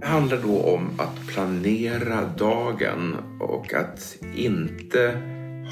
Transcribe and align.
Det 0.00 0.06
handlar 0.06 0.36
då 0.36 0.62
om 0.62 0.90
att 0.98 1.26
planera 1.26 2.24
dagen 2.36 3.16
och 3.40 3.74
att 3.74 4.16
inte 4.34 5.20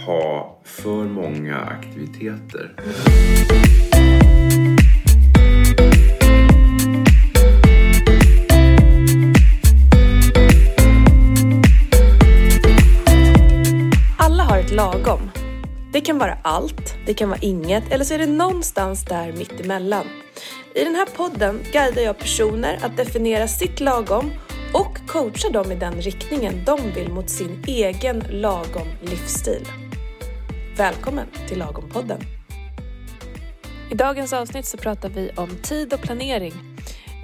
ha 0.06 0.60
för 0.64 1.04
många 1.04 1.56
aktiviteter. 1.56 2.74
Alla 14.18 14.42
har 14.42 14.58
ett 14.58 14.72
lagom. 14.72 15.30
Det 15.92 16.00
kan 16.00 16.18
vara 16.18 16.38
allt, 16.42 16.94
det 17.06 17.14
kan 17.14 17.28
vara 17.28 17.40
inget 17.42 17.92
eller 17.92 18.04
så 18.04 18.14
är 18.14 18.18
det 18.18 18.26
någonstans 18.26 19.04
där 19.04 19.32
mittemellan. 19.32 20.06
I 20.76 20.84
den 20.84 20.94
här 20.94 21.06
podden 21.06 21.60
guidar 21.72 22.02
jag 22.02 22.18
personer 22.18 22.78
att 22.82 22.96
definiera 22.96 23.48
sitt 23.48 23.80
lagom 23.80 24.30
och 24.72 24.98
coachar 25.06 25.50
dem 25.50 25.72
i 25.72 25.74
den 25.74 25.94
riktningen 25.94 26.64
de 26.64 26.92
vill 26.94 27.08
mot 27.08 27.30
sin 27.30 27.64
egen 27.66 28.24
lagom 28.30 28.88
livsstil. 29.00 29.68
Välkommen 30.76 31.26
till 31.48 31.58
Lagom-podden. 31.58 32.20
I 33.90 33.94
dagens 33.94 34.32
avsnitt 34.32 34.66
så 34.66 34.76
pratar 34.76 35.08
vi 35.08 35.30
om 35.36 35.48
tid 35.62 35.92
och 35.92 36.00
planering. 36.00 36.52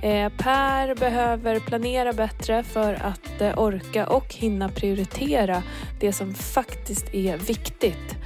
Eh, 0.02 0.32
per 0.38 0.94
behöver 0.94 1.60
planera 1.60 2.12
bättre 2.12 2.62
för 2.62 2.94
att 2.94 3.40
eh, 3.40 3.58
orka 3.58 4.06
och 4.06 4.34
hinna 4.34 4.68
prioritera 4.68 5.62
det 6.00 6.12
som 6.12 6.34
faktiskt 6.34 7.14
är 7.14 7.36
viktigt 7.36 8.16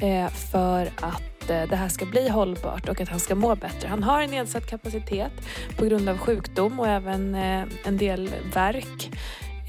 eh, 0.00 0.28
för 0.28 0.90
att 1.00 1.31
eh, 1.50 1.68
det 1.68 1.76
här 1.76 1.88
ska 1.88 2.06
bli 2.06 2.28
hållbart 2.28 2.88
och 2.88 3.00
att 3.00 3.08
han 3.08 3.20
ska 3.20 3.34
må 3.34 3.54
bättre. 3.54 3.88
Han 3.88 4.02
har 4.02 4.22
en 4.22 4.30
nedsatt 4.30 4.66
kapacitet 4.66 5.32
på 5.76 5.84
grund 5.84 6.08
av 6.08 6.18
sjukdom 6.18 6.80
och 6.80 6.88
även 6.88 7.34
eh, 7.34 7.64
en 7.84 7.96
del 7.96 8.30
värk. 8.54 9.10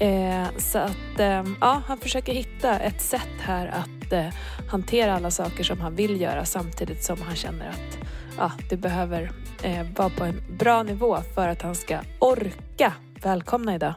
Eh, 0.00 0.58
så 0.58 0.78
att 0.78 1.18
ja, 1.60 1.82
han 1.86 1.98
försöker 1.98 2.32
hitta 2.32 2.78
ett 2.78 3.00
sätt 3.00 3.40
här 3.40 3.66
att 3.66 4.34
hantera 4.70 5.14
alla 5.14 5.30
saker 5.30 5.64
som 5.64 5.80
han 5.80 5.94
vill 5.94 6.20
göra 6.20 6.44
samtidigt 6.44 7.04
som 7.04 7.22
han 7.22 7.36
känner 7.36 7.68
att 7.68 8.08
ja, 8.38 8.52
det 8.70 8.76
behöver 8.76 9.30
eh, 9.62 9.86
vara 9.96 10.10
på 10.10 10.24
en 10.24 10.56
bra 10.58 10.82
nivå 10.82 11.18
för 11.34 11.48
att 11.48 11.62
han 11.62 11.74
ska 11.74 11.98
orka. 12.18 12.92
Välkomna 13.22 13.74
idag! 13.74 13.94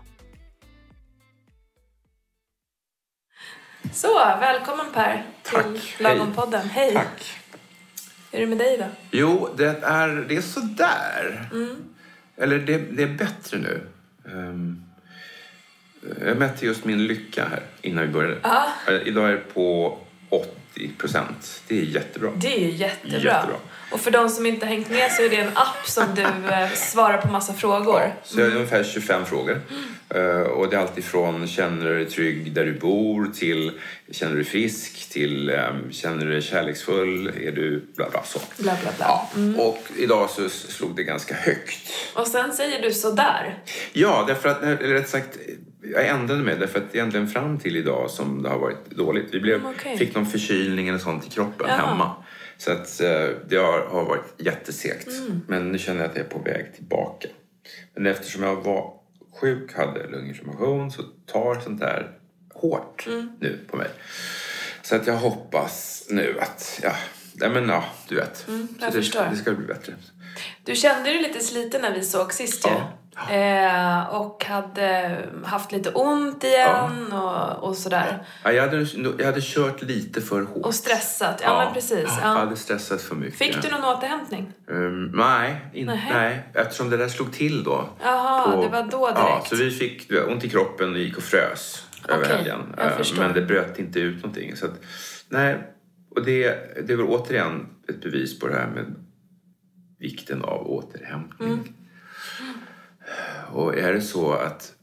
Så, 3.93 4.17
välkommen 4.39 4.85
Per 4.93 5.25
Tack, 5.43 5.63
till 5.63 6.05
hej. 6.05 6.17
Lagom-podden. 6.17 6.69
Hej! 6.69 6.93
Tack. 6.93 7.46
Hur 8.31 8.37
är 8.37 8.41
det 8.41 8.47
med 8.47 8.57
dig 8.57 8.77
då? 8.77 8.85
Jo, 9.11 9.49
det 9.57 9.83
är, 9.83 10.25
det 10.29 10.35
är 10.35 10.41
sådär. 10.41 11.49
Mm. 11.51 11.75
Eller 12.37 12.59
det, 12.59 12.77
det 12.77 13.03
är 13.03 13.07
bättre 13.07 13.57
nu. 13.57 13.81
Ehm, 14.31 14.83
jag 16.25 16.37
mätte 16.37 16.65
just 16.65 16.85
min 16.85 17.07
lycka 17.07 17.45
här 17.49 17.61
innan 17.81 18.07
vi 18.07 18.13
började. 18.13 18.37
Ja. 18.43 18.67
Eh, 18.87 19.07
Idag 19.07 19.29
är 19.29 19.33
det 19.33 19.53
på 19.53 19.97
80 20.29 20.91
procent. 20.97 21.63
Det 21.67 21.79
är 21.79 21.83
jättebra. 21.83 22.31
Det 22.35 22.65
är 22.65 22.69
jättebra. 22.69 23.17
Jättebra. 23.19 23.55
Och 23.91 23.99
för 23.99 24.11
de 24.11 24.29
som 24.29 24.45
inte 24.45 24.65
hängt 24.65 24.89
med 24.89 25.11
så 25.11 25.23
är 25.23 25.29
det 25.29 25.35
en 25.35 25.57
app 25.57 25.87
som 25.87 26.03
du 26.15 26.21
eh, 26.21 26.71
svarar 26.73 27.17
på 27.17 27.27
massa 27.27 27.53
frågor. 27.53 28.01
Ja, 28.01 28.11
så 28.23 28.39
jag 28.39 28.45
har 28.45 28.55
ungefär 28.55 28.83
25 28.83 29.25
frågor. 29.25 29.61
Eh, 30.09 30.41
och 30.41 30.69
det 30.69 30.75
är 30.75 30.79
alltid 30.79 31.03
från 31.03 31.47
känner 31.47 31.85
du 31.85 31.95
dig 31.95 32.09
trygg 32.09 32.53
där 32.53 32.65
du 32.65 32.73
bor 32.73 33.31
till 33.35 33.71
känner 34.11 34.31
du 34.31 34.37
dig 34.41 34.51
frisk 34.51 35.09
till 35.09 35.49
ehm, 35.49 35.91
känner 35.91 36.25
du 36.25 36.31
dig 36.31 36.41
kärleksfull, 36.41 37.27
är 37.27 37.51
du 37.51 37.85
bla 37.95 38.09
bla 38.09 38.23
så. 38.23 38.39
Bla 38.57 38.77
bla 38.81 38.91
bla. 38.97 39.27
Ja, 39.57 39.63
och 39.63 39.83
idag 39.97 40.29
så 40.29 40.49
slog 40.49 40.95
det 40.95 41.03
ganska 41.03 41.35
högt. 41.35 41.91
Och 42.13 42.27
sen 42.27 42.53
säger 42.53 42.81
du 42.81 42.93
sådär. 42.93 43.57
Ja, 43.93 44.23
därför 44.27 44.49
att, 44.49 44.63
eller 44.63 44.93
rätt 44.93 45.09
sagt, 45.09 45.37
jag 45.81 46.07
ändrade 46.07 46.43
mig 46.43 46.55
därför 46.59 46.79
att 46.79 46.95
egentligen 46.95 47.27
fram 47.27 47.59
till 47.59 47.75
idag 47.77 48.09
som 48.11 48.43
det 48.43 48.49
har 48.49 48.59
varit 48.59 48.89
dåligt. 48.89 49.25
Vi 49.33 49.39
blev, 49.39 49.59
Mm, 49.59 49.73
okej. 49.77 49.97
fick 49.97 50.15
någon 50.15 50.25
förkylning 50.25 50.87
eller 50.87 50.99
sånt 50.99 51.27
i 51.27 51.29
kroppen 51.29 51.67
Jaha. 51.69 51.87
hemma. 51.87 52.15
Så 52.57 52.71
att 52.71 53.01
eh, 53.01 53.27
det 53.49 53.55
har, 53.57 53.79
har 53.87 54.05
varit 54.05 54.33
jättesegt. 54.37 55.07
Mm. 55.07 55.41
Men 55.47 55.71
nu 55.71 55.77
känner 55.77 56.01
jag 56.01 56.09
att 56.09 56.17
jag 56.17 56.25
är 56.25 56.29
på 56.29 56.39
väg 56.39 56.75
tillbaka. 56.75 57.27
Men 57.95 58.05
eftersom 58.05 58.43
jag 58.43 58.55
var 58.55 58.93
sjuk, 59.41 59.73
hade 59.73 60.07
lunginflammation, 60.07 60.91
så 60.91 61.01
tar 61.25 61.59
sånt 61.59 61.79
där 61.79 62.11
hårt 62.53 63.07
Mm. 63.07 63.31
nu 63.39 63.59
på 63.71 63.77
mig. 63.77 63.87
Så 64.81 64.95
att 64.95 65.07
jag 65.07 65.17
hoppas 65.17 66.07
nu 66.09 66.35
att, 66.39 66.79
ja, 66.83 66.95
nej 67.33 67.49
men 67.49 67.69
ja, 67.69 67.83
du 68.09 68.15
vet. 68.15 68.47
Mm, 68.47 68.67
jag 68.79 69.05
så 69.05 69.19
det, 69.19 69.29
det 69.29 69.35
ska 69.35 69.51
bli 69.51 69.65
bättre. 69.67 69.93
Du 70.67 70.75
kände 70.75 71.09
dig 71.09 71.21
lite 71.21 71.39
sliten 71.39 71.81
när 71.81 71.93
vi 71.93 72.03
såg 72.03 72.33
sist 72.33 72.67
ju. 72.67 72.71
Ja. 72.71 73.33
Eh, 73.33 74.15
och 74.15 74.45
hade 74.45 75.17
haft 75.45 75.71
lite 75.71 75.89
ont 75.89 76.43
igen 76.43 77.11
och, 77.13 77.63
och 77.69 77.75
sådär. 77.77 78.23
Ja, 78.43 78.51
jag, 78.51 78.63
hade, 78.63 78.87
jag 79.17 79.25
hade 79.25 79.41
kört 79.41 79.81
lite 79.81 80.21
för 80.21 80.41
hårt. 80.41 80.65
Och 80.65 80.75
stressat. 80.75 81.41
Ja, 81.43 81.63
men 81.65 81.73
precis. 81.73 81.99
Jag 81.99 82.19
Ja. 82.21 82.27
hade 82.39 82.55
stressat 82.55 83.01
för 83.01 83.15
mycket. 83.15 83.37
Fick 83.37 83.61
du 83.61 83.69
någon 83.69 83.83
återhämtning? 83.83 84.51
Ehm, 84.71 85.05
nej, 85.05 85.55
in, 85.73 85.85
nej, 86.13 86.43
eftersom 86.53 86.89
det 86.89 86.97
där 86.97 87.07
slog 87.07 87.33
till 87.33 87.63
då. 87.63 87.89
Jaha, 88.03 88.61
det 88.61 88.67
var 88.69 88.83
då 88.91 89.11
Ja, 89.15 89.29
direkt. 89.29 89.47
så 89.49 89.55
vi 89.55 89.71
fick 89.71 90.11
ont 90.27 90.43
i 90.43 90.49
kroppen 90.49 90.91
och 90.93 90.99
gick 90.99 91.17
och 91.17 91.23
frös 91.23 91.83
över 92.09 92.23
Okej, 92.23 92.35
helgen. 92.37 92.75
Ehm. 92.77 93.17
Men 93.17 93.33
det 93.33 93.41
bröt 93.41 93.79
inte 93.79 93.99
ut 93.99 94.15
någonting. 94.15 94.55
Så 94.55 94.65
att, 94.65 94.81
nej, 95.29 95.57
och 96.15 96.25
det, 96.25 96.57
det 96.87 96.95
väl 96.95 97.05
återigen 97.05 97.65
ett 97.89 98.01
bevis 98.01 98.39
på 98.39 98.47
det 98.47 98.53
här 98.55 98.67
med 98.67 98.95
vikten 99.99 100.41
av 100.41 100.67
återhämtning. 100.67 101.51
Mm. 101.51 101.63
Och 103.51 103.77
är 103.77 103.93
det 103.93 104.01
så 104.01 104.31
att 104.33 104.73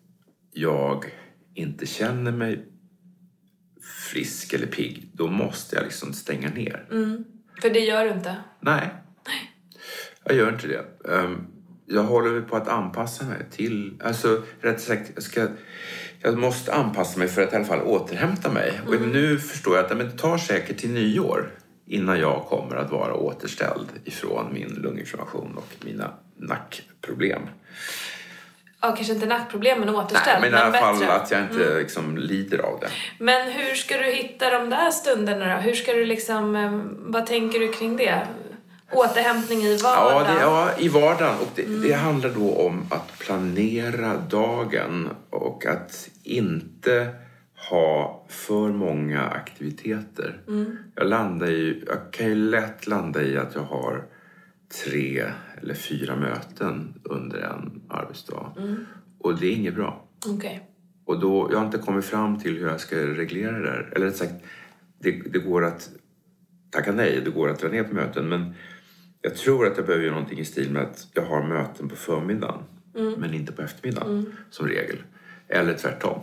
jag 0.53 1.05
inte 1.55 1.87
känner 1.87 2.33
mig 2.33 2.67
frisk 4.13 4.53
eller 4.53 4.67
pigg, 4.67 5.11
då 5.13 5.27
måste 5.27 5.77
jag 5.77 5.85
liksom 5.85 6.13
stänga 6.13 6.49
ner. 6.49 6.87
Mm. 6.91 7.25
För 7.63 7.71
det 7.71 7.81
gör 7.81 8.05
du 8.05 8.11
inte? 8.11 8.37
Nej. 8.61 8.95
Jag 10.25 10.37
gör 10.37 10.53
inte 10.53 10.67
det. 10.67 11.13
Ehm, 11.15 11.47
Jag 11.87 12.03
håller 12.03 12.41
på 12.41 12.57
att 12.57 12.69
anpassa 12.69 13.25
mig 13.25 13.47
till... 13.51 14.01
Alltså, 14.05 14.43
rätt 14.61 14.81
sagt, 14.81 15.11
jag, 15.15 15.23
ska, 15.23 15.49
jag 16.21 16.39
måste 16.39 16.75
anpassa 16.75 17.19
mig 17.19 17.29
för 17.29 17.43
att 17.43 17.53
i 17.53 17.57
alla 17.57 17.65
fall 17.65 17.83
återhämta 17.83 18.53
mig. 18.53 18.81
Och 18.87 19.01
nu 19.01 19.39
förstår 19.39 19.77
jag 19.77 19.85
att 19.85 19.99
det 19.99 20.11
tar 20.11 20.39
säkert 20.39 20.77
till 20.79 20.91
nyår 20.91 21.51
innan 21.87 22.21
jag 22.21 22.45
kommer 22.49 22.77
att 22.77 22.91
vara 22.91 23.15
återställd 23.15 23.89
ifrån 24.05 24.47
min 24.53 24.69
lunginflammation 24.69 25.55
och 25.57 25.85
mina 25.85 26.11
nackproblem. 26.37 27.43
Ja, 28.81 28.93
kanske 28.97 29.13
inte 29.13 29.27
nackproblem 29.27 29.79
men 29.81 29.89
Nej, 29.89 29.97
återställd. 29.97 30.41
men 30.41 30.51
i 30.53 30.57
alla 30.57 30.73
fall 30.79 30.99
bättre. 30.99 31.13
att 31.13 31.31
jag 31.31 31.43
inte 31.43 31.79
liksom 31.79 32.19
lider 32.19 32.59
av 32.59 32.81
det. 32.81 32.89
Men 33.19 33.53
hur 33.53 33.75
ska 33.75 33.97
du 33.99 34.05
hitta 34.05 34.51
de 34.59 34.71
där 34.71 34.91
stunderna 34.91 35.55
då? 35.55 35.61
Hur 35.61 35.75
ska 35.75 35.93
du 35.93 36.05
liksom, 36.05 36.57
eh, 36.57 36.81
vad 37.13 37.27
tänker 37.27 37.61
du 37.61 37.69
kring 37.73 37.97
det? 37.97 38.27
Återhämtning 38.93 39.63
i 39.63 39.77
Ja, 39.83 39.89
vardagen? 39.91 40.35
det, 40.37 40.41
ja, 40.43 40.71
i 40.79 40.89
vardagen. 40.89 41.37
Och 41.41 41.49
det, 41.55 41.63
det 41.63 41.93
handlar 41.93 42.31
då 42.31 42.55
om 42.67 42.87
att 42.91 43.19
planera 43.19 44.17
dagen 44.17 45.09
och 45.31 45.67
att 45.67 46.09
inte 46.23 47.09
ha 47.71 48.27
för 48.29 48.69
många 48.69 49.23
aktiviteter. 49.23 50.41
Jag, 50.95 51.07
landar 51.07 51.51
i, 51.51 51.85
jag 51.87 52.13
kan 52.13 52.29
ju 52.29 52.35
lätt 52.35 52.87
landa 52.87 53.23
i 53.23 53.37
att 53.37 53.55
jag 53.55 53.63
har 53.63 54.05
tre 54.85 55.25
eller 55.63 55.75
fyra 55.75 56.17
möten 56.17 57.01
under 57.05 57.39
en 57.39 57.83
arbetsdag. 57.89 58.53
Och 59.19 59.39
det 59.39 59.47
är 59.47 59.53
inget 59.53 59.75
bra. 59.75 60.09
Okej. 60.27 60.71
Och 61.05 61.21
då, 61.21 61.49
jag 61.53 61.59
har 61.59 61.67
inte 61.67 61.79
kommit 61.79 62.05
fram 62.05 62.39
till 62.39 62.59
hur 62.59 62.69
jag 62.69 62.81
ska 62.81 62.97
reglera 62.97 63.53
det 63.53 63.67
där. 63.67 63.93
Eller 63.97 64.07
rätt 64.07 64.17
sagt, 64.17 64.35
det, 64.99 65.11
det 65.11 65.39
går 65.39 65.65
att 65.65 65.91
tacka 66.71 66.93
nej, 66.93 67.23
det 67.25 67.31
går 67.31 67.49
att 67.49 67.61
dra 67.61 67.69
ner 67.69 67.85
på 67.85 67.95
möten. 67.95 68.29
Men 68.29 68.55
jag 69.23 69.37
tror 69.37 69.67
att 69.67 69.77
jag 69.77 69.87
behöver 69.87 70.05
göra 70.05 70.15
någonting 70.15 70.39
i 70.39 70.45
stil 70.45 70.71
med 70.71 70.83
att 70.83 71.07
jag 71.15 71.23
har 71.23 71.43
möten 71.43 71.89
på 71.89 71.97
förmiddagen. 71.97 72.63
Men 73.19 73.35
inte 73.35 73.53
på 73.53 73.63
eftermiddagen, 73.63 74.37
som 74.51 74.67
regel. 74.69 74.99
Eller 75.49 75.75
tvärtom. 75.75 76.21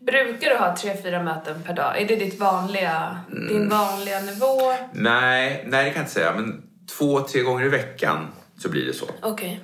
Brukar 0.00 0.50
du 0.50 0.56
ha 0.56 0.76
tre, 0.76 0.96
fyra 1.02 1.22
möten 1.22 1.62
per 1.62 1.74
dag? 1.74 2.02
Är 2.02 2.08
det 2.08 2.16
ditt 2.16 2.40
vanliga, 2.40 3.20
Mm. 3.32 3.48
din 3.48 3.68
vanliga 3.68 4.20
nivå? 4.20 4.72
Nej, 4.92 5.64
nej, 5.68 5.84
det 5.84 5.90
kan 5.90 6.00
jag 6.00 6.02
inte 6.02 6.10
säga. 6.12 6.32
Men 6.36 6.62
två, 6.98 7.20
tre 7.20 7.40
gånger 7.42 7.64
i 7.64 7.68
veckan 7.68 8.26
så 8.58 8.68
blir 8.70 8.86
det 8.86 8.92
så. 8.92 9.06
Okej. 9.22 9.60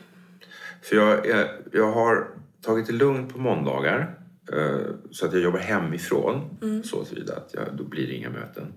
För 0.82 0.96
jag, 0.96 1.26
jag, 1.26 1.48
jag 1.72 1.92
har 1.92 2.28
tagit 2.64 2.86
det 2.86 2.92
lugnt 2.92 3.32
på 3.32 3.38
måndagar. 3.38 4.14
eh, 4.52 4.78
Så 5.10 5.26
att 5.26 5.32
jag 5.32 5.42
jobbar 5.42 5.58
hemifrån. 5.58 6.58
Så 6.84 7.04
tillvida 7.04 7.36
att 7.36 7.50
jag, 7.52 7.64
då 7.76 7.84
blir 7.84 8.06
det 8.06 8.12
inga 8.14 8.30
möten. 8.30 8.72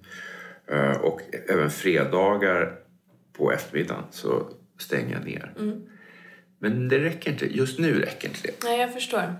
Eh, 0.72 0.98
Och 1.02 1.22
även 1.50 1.70
fredagar 1.70 2.76
på 3.38 3.52
eftermiddagen 3.52 4.04
så 4.12 4.48
stänger 4.80 5.14
jag 5.16 5.26
ner. 5.26 5.54
Men 6.60 6.90
det 6.90 7.00
räcker 7.00 7.32
inte. 7.32 7.58
Just 7.58 7.80
nu 7.80 8.00
räcker 8.02 8.28
inte 8.28 8.40
det. 8.44 8.64
Nej, 8.64 8.80
jag 8.80 8.94
förstår. 8.94 9.36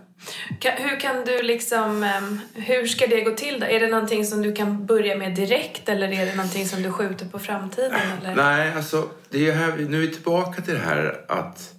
Hur 0.78 1.00
kan 1.00 1.26
du 1.26 1.42
liksom, 1.42 2.04
ehm, 2.04 2.40
hur 2.54 2.86
ska 2.86 3.08
det 3.08 3.22
gå 3.22 3.32
till 3.32 3.60
då? 3.60 3.66
Är 3.66 3.80
det 3.80 3.88
någonting 3.88 4.26
som 4.26 4.42
du 4.42 4.54
kan 4.54 4.86
börja 4.86 5.18
med 5.18 5.36
direkt 5.36 5.90
eller 5.90 6.12
är 6.12 6.26
det 6.26 6.36
någonting 6.36 6.66
som 6.66 6.84
du 6.84 6.92
skjuter 6.92 7.26
på 7.26 7.40
framtiden? 7.40 8.02
Eller? 8.22 8.36
Nej, 8.36 8.74
alltså 8.74 9.10
det 9.30 9.50
är 9.50 9.54
här, 9.54 9.78
nu 9.78 9.98
är 9.98 10.02
vi 10.02 10.14
tillbaka 10.14 10.62
till 10.62 10.74
det 10.74 10.80
här 10.80 11.26
att 11.28 11.74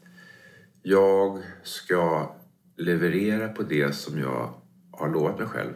jag 0.82 1.43
ska 1.62 2.35
leverera 2.76 3.49
på 3.49 3.62
det 3.62 3.94
som 3.94 4.19
jag 4.19 4.55
har 4.93 5.08
lovat 5.08 5.38
mig 5.38 5.49
själv 5.49 5.73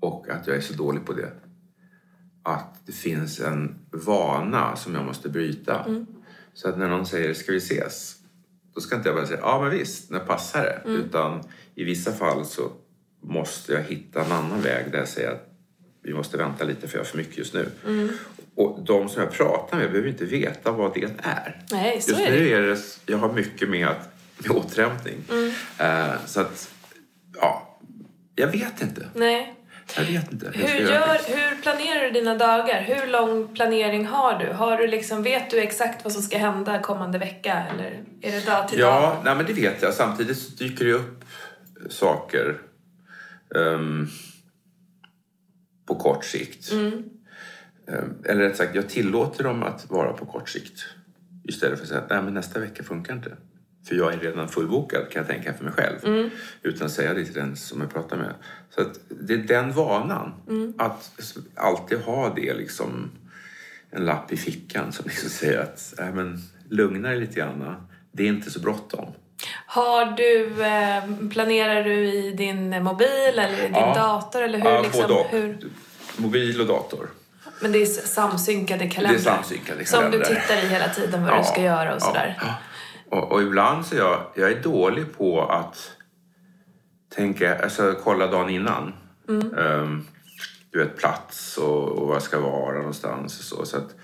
och 0.00 0.28
att 0.28 0.46
jag 0.46 0.56
är 0.56 0.60
så 0.60 0.72
dålig 0.72 1.06
på 1.06 1.12
det. 1.12 1.32
Att 2.42 2.86
det 2.86 2.92
finns 2.92 3.40
en 3.40 3.74
vana 3.90 4.76
som 4.76 4.94
jag 4.94 5.04
måste 5.04 5.28
bryta. 5.28 5.84
Mm. 5.84 6.06
Så 6.54 6.68
att 6.68 6.78
när 6.78 6.88
någon 6.88 7.06
säger 7.06 7.34
ska 7.34 7.52
vi 7.52 7.58
ses? 7.58 8.15
Då 8.76 8.82
ska 8.82 8.96
inte 8.96 9.08
jag 9.08 9.16
bara 9.16 9.26
säga 9.26 9.40
ja 9.42 9.60
men 9.60 9.70
visst, 9.70 10.10
när 10.10 10.18
passar 10.18 10.62
det? 10.62 10.90
Mm. 10.90 11.00
Utan 11.00 11.42
i 11.74 11.84
vissa 11.84 12.12
fall 12.12 12.46
så 12.46 12.72
måste 13.22 13.72
jag 13.72 13.82
hitta 13.82 14.24
en 14.24 14.32
annan 14.32 14.60
väg 14.62 14.92
där 14.92 14.98
jag 14.98 15.08
säger 15.08 15.30
att 15.30 15.48
vi 16.02 16.14
måste 16.14 16.36
vänta 16.36 16.64
lite 16.64 16.88
för 16.88 16.98
jag 16.98 17.04
har 17.04 17.08
för 17.08 17.18
mycket 17.18 17.38
just 17.38 17.54
nu. 17.54 17.70
Mm. 17.86 18.08
Och 18.54 18.80
de 18.84 19.08
som 19.08 19.22
jag 19.22 19.32
pratar 19.32 19.78
med 19.78 19.90
behöver 19.90 20.08
inte 20.08 20.24
veta 20.24 20.72
vad 20.72 20.94
det 20.94 21.08
är. 21.22 21.64
Nej, 21.70 22.00
så 22.00 22.10
Just 22.10 22.22
är 22.22 22.30
nu 22.30 22.48
är 22.48 22.62
det, 22.62 22.78
jag 23.06 23.18
har 23.18 23.32
mycket 23.32 23.68
med, 23.68 23.88
att, 23.88 24.08
med 24.38 24.50
återhämtning. 24.50 25.16
Mm. 25.30 25.52
Eh, 25.78 26.14
så 26.26 26.40
att, 26.40 26.70
ja, 27.40 27.78
jag 28.34 28.48
vet 28.48 28.82
inte. 28.82 29.08
Nej. 29.14 29.55
Jag 29.94 30.04
vet 30.04 30.32
inte. 30.32 30.46
Jag 30.46 30.52
Hur, 30.52 30.80
gör, 30.80 31.18
hur 31.26 31.62
planerar 31.62 32.04
du 32.04 32.10
dina 32.10 32.34
dagar? 32.34 32.80
Hur 32.80 33.06
lång 33.06 33.54
planering 33.54 34.06
har 34.06 34.38
du? 34.38 34.52
Har 34.52 34.78
du 34.78 34.86
liksom, 34.86 35.22
vet 35.22 35.50
du 35.50 35.58
exakt 35.58 36.04
vad 36.04 36.12
som 36.12 36.22
ska 36.22 36.38
hända 36.38 36.78
kommande 36.78 37.18
vecka? 37.18 37.66
Eller 37.72 38.04
är 38.20 38.32
det 38.32 38.46
dag 38.46 38.68
till 38.68 38.78
dag? 38.78 38.88
Ja, 38.88 39.22
nej, 39.24 39.36
men 39.36 39.46
det 39.46 39.52
vet 39.52 39.82
jag. 39.82 39.94
Samtidigt 39.94 40.58
dyker 40.58 40.84
det 40.84 40.92
upp 40.92 41.24
saker 41.88 42.60
ehm, 43.56 44.08
på 45.86 45.94
kort 45.94 46.24
sikt. 46.24 46.72
Mm. 46.72 47.04
Ehm, 47.88 48.14
eller 48.24 48.40
rätt 48.40 48.56
sagt, 48.56 48.74
jag 48.74 48.88
tillåter 48.88 49.44
dem 49.44 49.62
att 49.62 49.90
vara 49.90 50.12
på 50.12 50.26
kort 50.26 50.48
sikt. 50.48 50.84
Istället 51.44 51.78
för 51.78 51.84
att 51.84 51.88
säga 51.88 52.00
att 52.00 52.10
nej, 52.10 52.22
men 52.22 52.34
nästa 52.34 52.60
vecka 52.60 52.82
funkar 52.82 53.14
inte. 53.14 53.36
För 53.88 53.94
jag 53.94 54.12
är 54.12 54.18
redan 54.18 54.48
fullbokad 54.48 55.10
kan 55.10 55.20
jag 55.22 55.28
tänka 55.30 55.54
för 55.54 55.64
mig 55.64 55.72
själv. 55.72 55.96
Mm. 56.04 56.30
Utan 56.62 56.90
säga 56.90 57.14
det 57.14 57.24
till 57.24 57.34
den 57.34 57.56
som 57.56 57.80
jag 57.80 57.92
pratar 57.92 58.16
med. 58.16 58.34
Så 58.74 58.80
att 58.80 59.00
det 59.08 59.34
är 59.34 59.38
den 59.38 59.72
vanan. 59.72 60.34
Mm. 60.48 60.74
Att 60.78 61.10
alltid 61.54 61.98
ha 61.98 62.34
det 62.34 62.54
liksom 62.54 63.10
en 63.90 64.04
lapp 64.04 64.32
i 64.32 64.36
fickan 64.36 64.92
som 64.92 65.04
liksom 65.06 65.30
säger 65.30 65.60
att 65.60 65.94
nej, 65.98 66.12
men, 66.12 66.42
lugna 66.68 67.08
dig 67.08 67.20
lite 67.20 67.34
grann. 67.40 67.86
Det 68.12 68.22
är 68.22 68.28
inte 68.28 68.50
så 68.50 68.60
bråttom. 68.60 69.12
Har 69.66 70.04
du, 70.16 70.62
eh, 70.64 71.28
planerar 71.32 71.84
du 71.84 71.94
i 72.12 72.30
din 72.32 72.82
mobil 72.82 73.08
eller 73.38 73.58
i 73.58 73.62
din 73.62 73.72
Ja. 73.74 73.94
dator? 73.94 74.42
Eller 74.42 74.58
hur, 74.58 74.70
Ja, 74.70 74.82
liksom, 74.82 75.04
och. 75.04 75.26
hur? 75.30 75.58
Mobil 76.16 76.60
och 76.60 76.66
dator. 76.66 77.08
Men 77.60 77.72
det 77.72 77.82
är 77.82 77.86
samsynkade 77.86 78.88
kalendrar? 78.88 79.12
Det 79.24 79.30
är 79.30 79.34
samsynkade 79.34 79.84
Som 79.84 80.04
du 80.04 80.10
kalendrar. 80.10 80.40
tittar 80.40 80.64
i 80.64 80.68
hela 80.68 80.88
tiden 80.88 81.24
vad 81.24 81.40
du 81.40 81.44
ska 81.44 81.62
göra 81.62 81.94
och 81.94 82.02
sådär? 82.02 82.38
Ja. 82.40 82.54
Och, 83.10 83.32
och 83.32 83.42
ibland 83.42 83.86
så 83.86 83.94
är 83.94 83.98
jag, 83.98 84.26
jag 84.34 84.50
är 84.52 84.62
dålig 84.62 85.16
på 85.18 85.42
att 85.42 85.92
tänka, 87.14 87.62
alltså 87.62 87.94
kolla 88.04 88.26
dagen 88.26 88.50
innan. 88.50 88.92
Mm. 89.28 89.54
Ehm, 89.58 90.06
du 90.70 90.78
vet 90.78 90.96
plats 90.96 91.58
och, 91.58 91.88
och 91.88 92.06
var 92.06 92.14
jag 92.14 92.22
ska 92.22 92.40
vara 92.40 92.78
någonstans 92.78 93.38
och 93.38 93.44
så. 93.44 93.64
så 93.66 93.76
att 93.76 93.94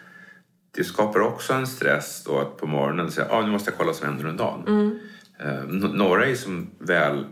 det 0.75 0.84
skapar 0.84 1.20
också 1.20 1.52
en 1.52 1.66
stress 1.66 2.25
då 2.25 2.38
att 2.38 2.56
på 2.56 2.66
morgonen 2.66 3.10
säga 3.10 3.26
ah, 3.31 3.43
nu 3.43 3.50
måste 3.50 3.70
jag 3.70 3.78
kolla 3.78 3.87
vad 3.87 3.96
som 3.96 4.06
händer 4.08 4.26
under 4.26 4.44
dagen. 4.44 4.64
Mm. 4.66 4.99
N- 5.84 5.90
några 5.94 6.26
är 6.26 6.34
som 6.34 6.70
väl 6.78 7.26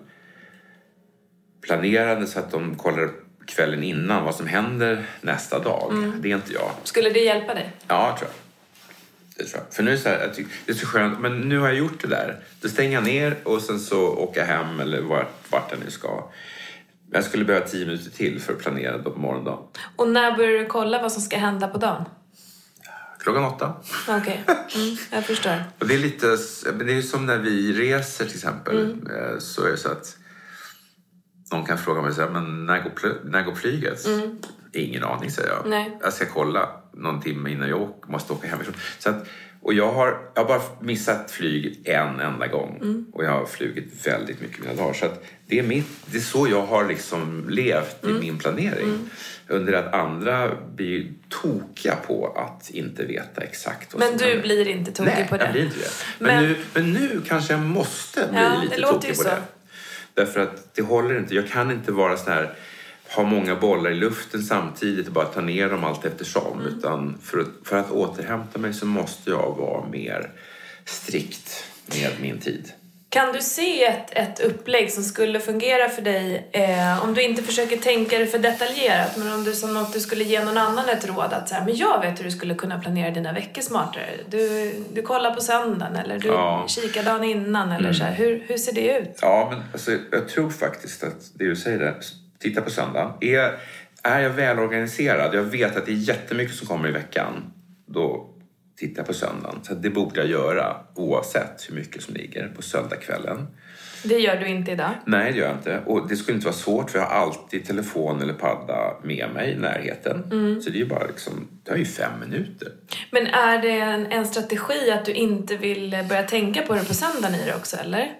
planerade 1.63 2.27
så 2.27 2.39
att 2.39 2.51
de 2.51 2.75
kollar 2.77 3.11
kvällen 3.47 3.83
innan 3.83 4.25
vad 4.25 4.35
som 4.35 4.47
händer 4.47 5.07
nästa 5.21 5.59
dag. 5.59 5.93
Mm. 5.93 6.13
Det 6.23 6.31
är 6.31 6.37
inte 6.37 6.53
jag. 6.53 6.71
Skulle 6.85 7.11
det 7.11 7.21
hjälpa 7.21 7.55
dig? 7.55 7.73
Ja, 7.89 8.17
tror 8.19 8.31
jag. 8.31 8.50
Det 9.41 9.47
tror 9.47 9.63
jag. 9.67 9.75
För 9.75 9.83
nu 9.83 9.91
är 9.91 9.95
det 9.97 10.03
så 10.03 10.09
här, 10.09 10.21
jag 10.21 10.35
tycker, 10.35 10.53
det 10.67 10.73
är 10.73 10.77
så 10.77 10.87
skönt, 10.87 11.21
men 11.21 11.41
nu 11.41 11.59
har 11.59 11.69
jag 11.69 11.77
gjort 11.77 12.03
det 12.03 12.09
där. 12.09 12.37
Då 12.61 12.69
stänger 12.69 12.93
jag 12.93 13.05
ner 13.05 13.37
och 13.45 13.63
sen 13.63 13.81
så 13.81 14.09
åker 14.09 14.41
jag 14.41 14.47
hem 14.47 14.81
eller 14.81 15.03
vart, 15.03 15.35
vart 15.51 15.71
jag 15.71 15.81
nu 15.85 15.91
ska. 15.91 16.31
Jag 17.13 17.25
skulle 17.25 17.45
behöva 17.45 17.67
tio 17.67 17.87
minuter 17.87 18.11
till 18.11 18.41
för 18.41 18.53
att 18.53 18.59
planera 18.59 18.99
då 18.99 19.11
på 19.11 19.19
morgondagen. 19.21 19.59
Och 19.97 20.09
när 20.09 20.37
börjar 20.37 20.59
du 20.59 20.67
kolla 20.67 21.03
vad 21.03 21.13
som 21.13 21.23
ska 21.23 21.37
hända 21.37 21.69
på 21.69 21.79
dagen? 21.79 22.05
Klockan 23.19 23.45
åtta. 23.45 23.75
Okej, 24.09 24.45
mm, 24.75 24.97
jag 25.11 25.25
förstår. 25.25 25.65
Och 25.79 25.87
det 25.87 25.95
är 25.95 25.99
lite, 25.99 26.27
men 26.73 26.87
det 26.87 26.93
är 26.93 26.97
ju 26.97 27.03
som 27.03 27.27
när 27.27 27.39
vi 27.39 27.73
reser 27.73 28.25
till 28.25 28.35
exempel. 28.35 28.77
Mm. 28.85 29.07
Eh, 29.07 29.39
Så 29.39 29.65
är 29.67 29.71
det 29.71 29.77
så 29.77 29.91
att 29.91 30.17
någon 31.53 31.67
kan 31.67 31.79
fråga 31.79 32.03
mig 32.03 32.15
så 32.15 32.21
här, 32.21 32.29
men 32.29 32.67
när 32.67 32.83
går, 32.83 32.93
när 33.25 33.43
går 33.43 33.55
flyget? 33.55 34.07
Ingen 34.73 35.05
aning 35.05 35.31
säger 35.31 35.49
jag. 35.49 35.59
Mm. 35.67 35.71
Nej. 35.71 35.99
Jag 36.03 36.13
ska 36.13 36.27
kolla 36.27 36.80
någon 36.93 37.21
timme 37.23 37.51
innan 37.51 37.69
jag 37.69 37.89
måste 38.09 38.33
åka 38.33 38.49
hemifrån. 38.49 38.75
Så 38.99 39.11
att, 39.11 39.27
och 39.63 39.75
jag 39.75 39.93
har, 39.93 40.19
jag 40.35 40.43
har 40.43 40.49
bara 40.49 40.63
missat 40.81 41.31
flyg 41.31 41.81
en 41.85 42.21
enda 42.21 42.47
gång. 42.47 42.77
Mm. 42.83 43.07
Och 43.13 43.25
jag 43.25 43.31
har 43.31 43.47
flugit 43.47 44.07
väldigt 44.07 44.41
mycket 44.41 44.59
mina 44.61 44.75
dagar. 44.75 44.93
Så 44.93 45.07
att 45.07 45.25
det, 45.47 45.59
är 45.59 45.63
mitt, 45.63 45.87
det 46.07 46.19
är 46.19 46.23
så 46.23 46.49
jag 46.49 46.67
har 46.67 46.89
liksom 46.89 47.47
levt 47.49 48.05
Mm. 48.05 48.17
i 48.17 48.21
min 48.21 48.39
planering. 48.39 49.11
Under 49.49 49.73
att 49.73 49.95
andra 49.95 50.51
blir 50.75 51.13
tokiga 51.29 51.97
på 52.07 52.27
att 52.37 52.71
inte 52.71 53.05
veta 53.05 53.41
exakt 53.41 53.95
vad 53.95 54.01
Men 54.01 54.09
som 54.09 54.19
du 54.19 54.25
händer. 54.25 54.43
blir 54.43 54.69
inte 54.69 54.93
tokig 54.93 55.13
Nej, 55.17 55.27
på 55.29 55.37
det? 55.37 55.45
jag 55.45 55.53
blir 55.53 55.65
inte 55.65 55.79
det. 55.79 55.91
Men, 56.19 56.35
Men- 56.37 56.45
Nu, 56.53 56.57
men 56.75 56.93
nu 56.93 57.21
kanske 57.29 57.53
jag 57.53 57.61
måste 57.61 58.29
bli 58.31 58.41
Ja, 58.41 58.63
lite 58.63 58.83
tokig 58.83 59.11
på 59.11 59.15
så. 59.17 59.23
det. 59.23 59.43
Därför 60.15 60.41
att 60.41 60.75
det 60.75 60.83
håller 60.83 61.19
inte. 61.19 61.35
Jag 61.35 61.49
kan 61.49 61.71
inte 61.71 61.93
vara 61.93 62.17
sån 62.17 62.33
här 62.33 62.53
ha 63.17 63.23
många 63.23 63.57
bollar 63.57 63.91
i 63.91 63.95
luften 63.95 64.43
samtidigt 64.43 65.07
och 65.07 65.13
bara 65.13 65.27
ta 65.27 65.41
ner 65.41 65.69
dem 65.69 65.85
allt 65.85 66.05
eftersom. 66.05 66.61
Mm. 66.61 66.67
Utan 66.79 67.19
för 67.23 67.39
att, 67.39 67.49
för 67.65 67.77
att 67.77 67.91
återhämta 67.91 68.59
mig 68.59 68.75
så 68.75 68.87
måste 68.87 69.31
jag 69.31 69.57
vara 69.59 69.89
mer 69.89 70.31
strikt 70.85 71.65
med 71.87 72.11
min 72.21 72.39
tid. 72.39 72.73
Kan 73.09 73.33
du 73.33 73.41
se 73.41 73.85
ett, 73.85 74.11
ett 74.13 74.41
upplägg 74.41 74.93
som 74.93 75.03
skulle 75.03 75.41
fungera 75.41 75.89
för 75.89 76.03
dig 76.03 76.51
eh, 76.53 77.05
om 77.05 77.15
du 77.15 77.23
inte 77.23 77.43
försöker 77.43 77.77
tänka 77.77 78.19
det 78.19 78.27
för 78.27 78.39
detaljerat 78.39 79.17
men 79.17 79.33
om 79.33 79.45
du 79.45 79.53
som 79.53 79.75
något 79.75 79.93
du 79.93 80.01
skulle 80.01 80.25
ge 80.25 80.45
någon 80.45 80.59
annan 80.59 80.89
ett 80.89 81.09
råd 81.09 81.33
att 81.33 81.49
så 81.49 81.55
här, 81.55 81.65
men 81.65 81.77
jag 81.77 82.01
vet 82.01 82.19
hur 82.19 82.25
du 82.25 82.31
skulle 82.31 82.55
kunna 82.55 82.79
planera 82.81 83.11
dina 83.11 83.33
veckor 83.33 83.63
smartare. 83.63 84.07
Du, 84.29 84.73
du 84.93 85.03
kollar 85.03 85.35
på 85.35 85.41
söndagen 85.41 85.97
eller 85.97 86.19
du 86.19 86.29
Ja. 86.29 86.57
Mm. 86.57 86.69
kikar 86.69 87.03
dagen 87.03 87.25
innan 87.25 87.73
eller 87.73 87.93
så 87.93 88.05
här. 88.05 88.13
Hur, 88.15 88.45
hur 88.47 88.59
ser 88.59 88.73
det 88.73 88.99
ut? 88.99 89.19
Ja, 89.23 89.49
men 89.51 89.63
alltså, 89.73 89.91
jag 90.13 90.29
tror 90.29 90.51
faktiskt 90.51 91.03
att 91.05 91.31
det 91.35 91.45
du 91.45 91.57
säger 91.57 91.79
där, 91.79 91.95
titta 92.41 92.61
på 92.61 92.71
söndagen. 92.71 93.13
Är, 93.21 93.59
är 94.03 94.21
jag 94.21 94.31
välorganiserad, 94.31 95.35
jag 95.35 95.43
vet 95.43 95.77
att 95.77 95.87
det 95.87 95.93
är 95.93 95.97
jättemycket 95.97 96.55
som 96.55 96.67
kommer 96.67 96.89
i 96.89 96.93
veckan, 96.93 97.53
då 97.87 98.31
tittar 98.79 99.01
jag 99.01 99.07
på 99.07 99.15
söndagen. 99.15 99.59
Så 99.63 99.75
det 99.75 99.91
borde 99.91 100.21
jag 100.21 100.31
göra 100.31 100.77
oavsett 100.95 101.69
hur 101.69 101.75
mycket 101.75 102.03
som 102.03 102.15
ligger 102.15 102.49
på 102.49 102.63
söndagskvällen. 102.63 103.47
Det 104.05 104.15
gör 104.15 104.37
du 104.37 104.47
inte 104.47 104.71
idag. 104.71 104.91
Nej, 105.07 105.33
det 105.33 105.39
gör 105.39 105.47
jag 105.47 105.57
inte. 105.57 105.81
Och 105.87 106.09
det 106.09 106.17
skulle 106.17 106.35
inte 106.35 106.47
vara 106.47 106.57
svårt 106.57 106.91
för 106.91 106.99
jag 106.99 107.07
har 107.07 107.15
alltid 107.15 107.67
telefon 107.67 108.23
eller 108.23 108.35
padda 108.35 108.97
med 109.03 109.31
mig 109.35 109.51
i 109.53 109.57
närheten. 109.57 110.23
Så 110.63 110.71
det 110.71 110.77
är 110.77 110.81
ju 110.81 110.87
bara 110.87 111.07
liksom, 111.07 111.49
det 111.63 111.71
tar 111.71 111.77
ju 111.77 111.85
fem 111.85 112.13
minuter. 112.21 112.69
Men 113.11 113.27
är 113.27 113.63
det 113.63 113.81
en, 113.81 114.07
en 114.07 114.27
strategi 114.27 114.91
att 114.91 115.05
du 115.05 115.13
inte 115.13 115.57
vill 115.57 116.05
börja 116.09 116.23
tänka 116.23 116.63
på 116.63 116.75
det 116.75 116.85
på 116.85 116.95
söndagen 116.95 117.35
i 117.35 117.47
det 117.47 117.55
också 117.55 117.77
eller? 117.77 118.13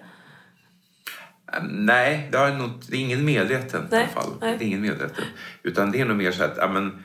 Eh, 1.53 1.63
Nej, 1.63 2.29
det, 2.31 2.37
har 2.37 2.51
nog, 2.51 2.69
det 2.89 2.95
är 2.95 2.99
ingen 2.99 3.25
medveten 3.25 3.81
i 3.81 3.87
Nej, 3.91 3.99
alla 4.03 4.21
fall. 4.21 4.33
nej. 4.41 4.57
Det 4.57 4.63
är 4.63 4.67
ingen 4.67 4.81
medveten. 4.81 5.25
Utan 5.63 5.91
det 5.91 6.01
är 6.01 6.05
nog 6.05 6.17
mer 6.17 6.31
så 6.31 6.43
att 6.43 6.57
ja, 6.57 6.67
men, 6.67 7.03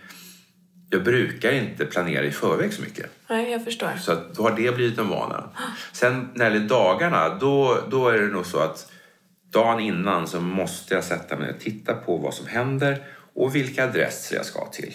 jag 0.90 1.04
brukar 1.04 1.52
inte 1.52 1.84
planera 1.84 2.24
i 2.24 2.30
förväg 2.30 2.72
så 2.72 2.82
mycket. 2.82 3.10
Nej, 3.28 3.50
jag 3.52 3.64
förstår. 3.64 3.90
Så 4.00 4.12
att 4.12 4.34
då 4.34 4.42
har 4.42 4.56
det 4.56 4.74
blivit 4.76 4.98
en 4.98 5.08
vana. 5.08 5.44
Sen 5.92 6.28
när 6.34 6.50
det 6.50 6.54
gäller 6.56 6.68
dagarna, 6.68 7.34
då, 7.34 7.78
då 7.90 8.08
är 8.08 8.18
det 8.20 8.26
nog 8.26 8.46
så 8.46 8.58
att 8.58 8.92
dagen 9.52 9.80
innan 9.80 10.26
så 10.26 10.40
måste 10.40 10.94
jag 10.94 11.04
sätta 11.04 11.36
mig 11.36 11.50
och 11.50 11.60
titta 11.60 11.94
på 11.94 12.16
vad 12.16 12.34
som 12.34 12.46
händer 12.46 13.02
och 13.34 13.54
vilka 13.54 13.84
adresser 13.84 14.36
jag 14.36 14.44
ska 14.44 14.66
till. 14.66 14.94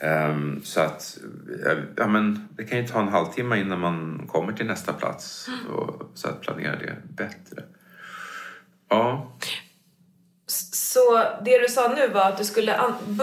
Ehm, 0.00 0.60
så 0.64 0.80
att 0.80 1.18
eh, 1.66 1.78
ja, 1.96 2.06
men 2.06 2.48
det 2.56 2.64
kan 2.64 2.78
ju 2.78 2.86
ta 2.86 3.00
en 3.00 3.08
halvtimme 3.08 3.60
innan 3.60 3.80
man 3.80 4.26
kommer 4.32 4.52
till 4.52 4.66
nästa 4.66 4.92
plats. 4.92 5.48
Och, 5.72 6.10
så 6.14 6.28
att 6.28 6.40
planera 6.40 6.76
det 6.76 6.96
bättre. 7.16 7.62
Ja, 8.88 9.32
Så 10.72 11.22
det 11.44 11.58
du 11.58 11.68
sa 11.68 11.88
nu 11.94 12.08
var 12.08 12.28
att 12.28 12.38
du 12.38 12.44
skulle 12.44 12.80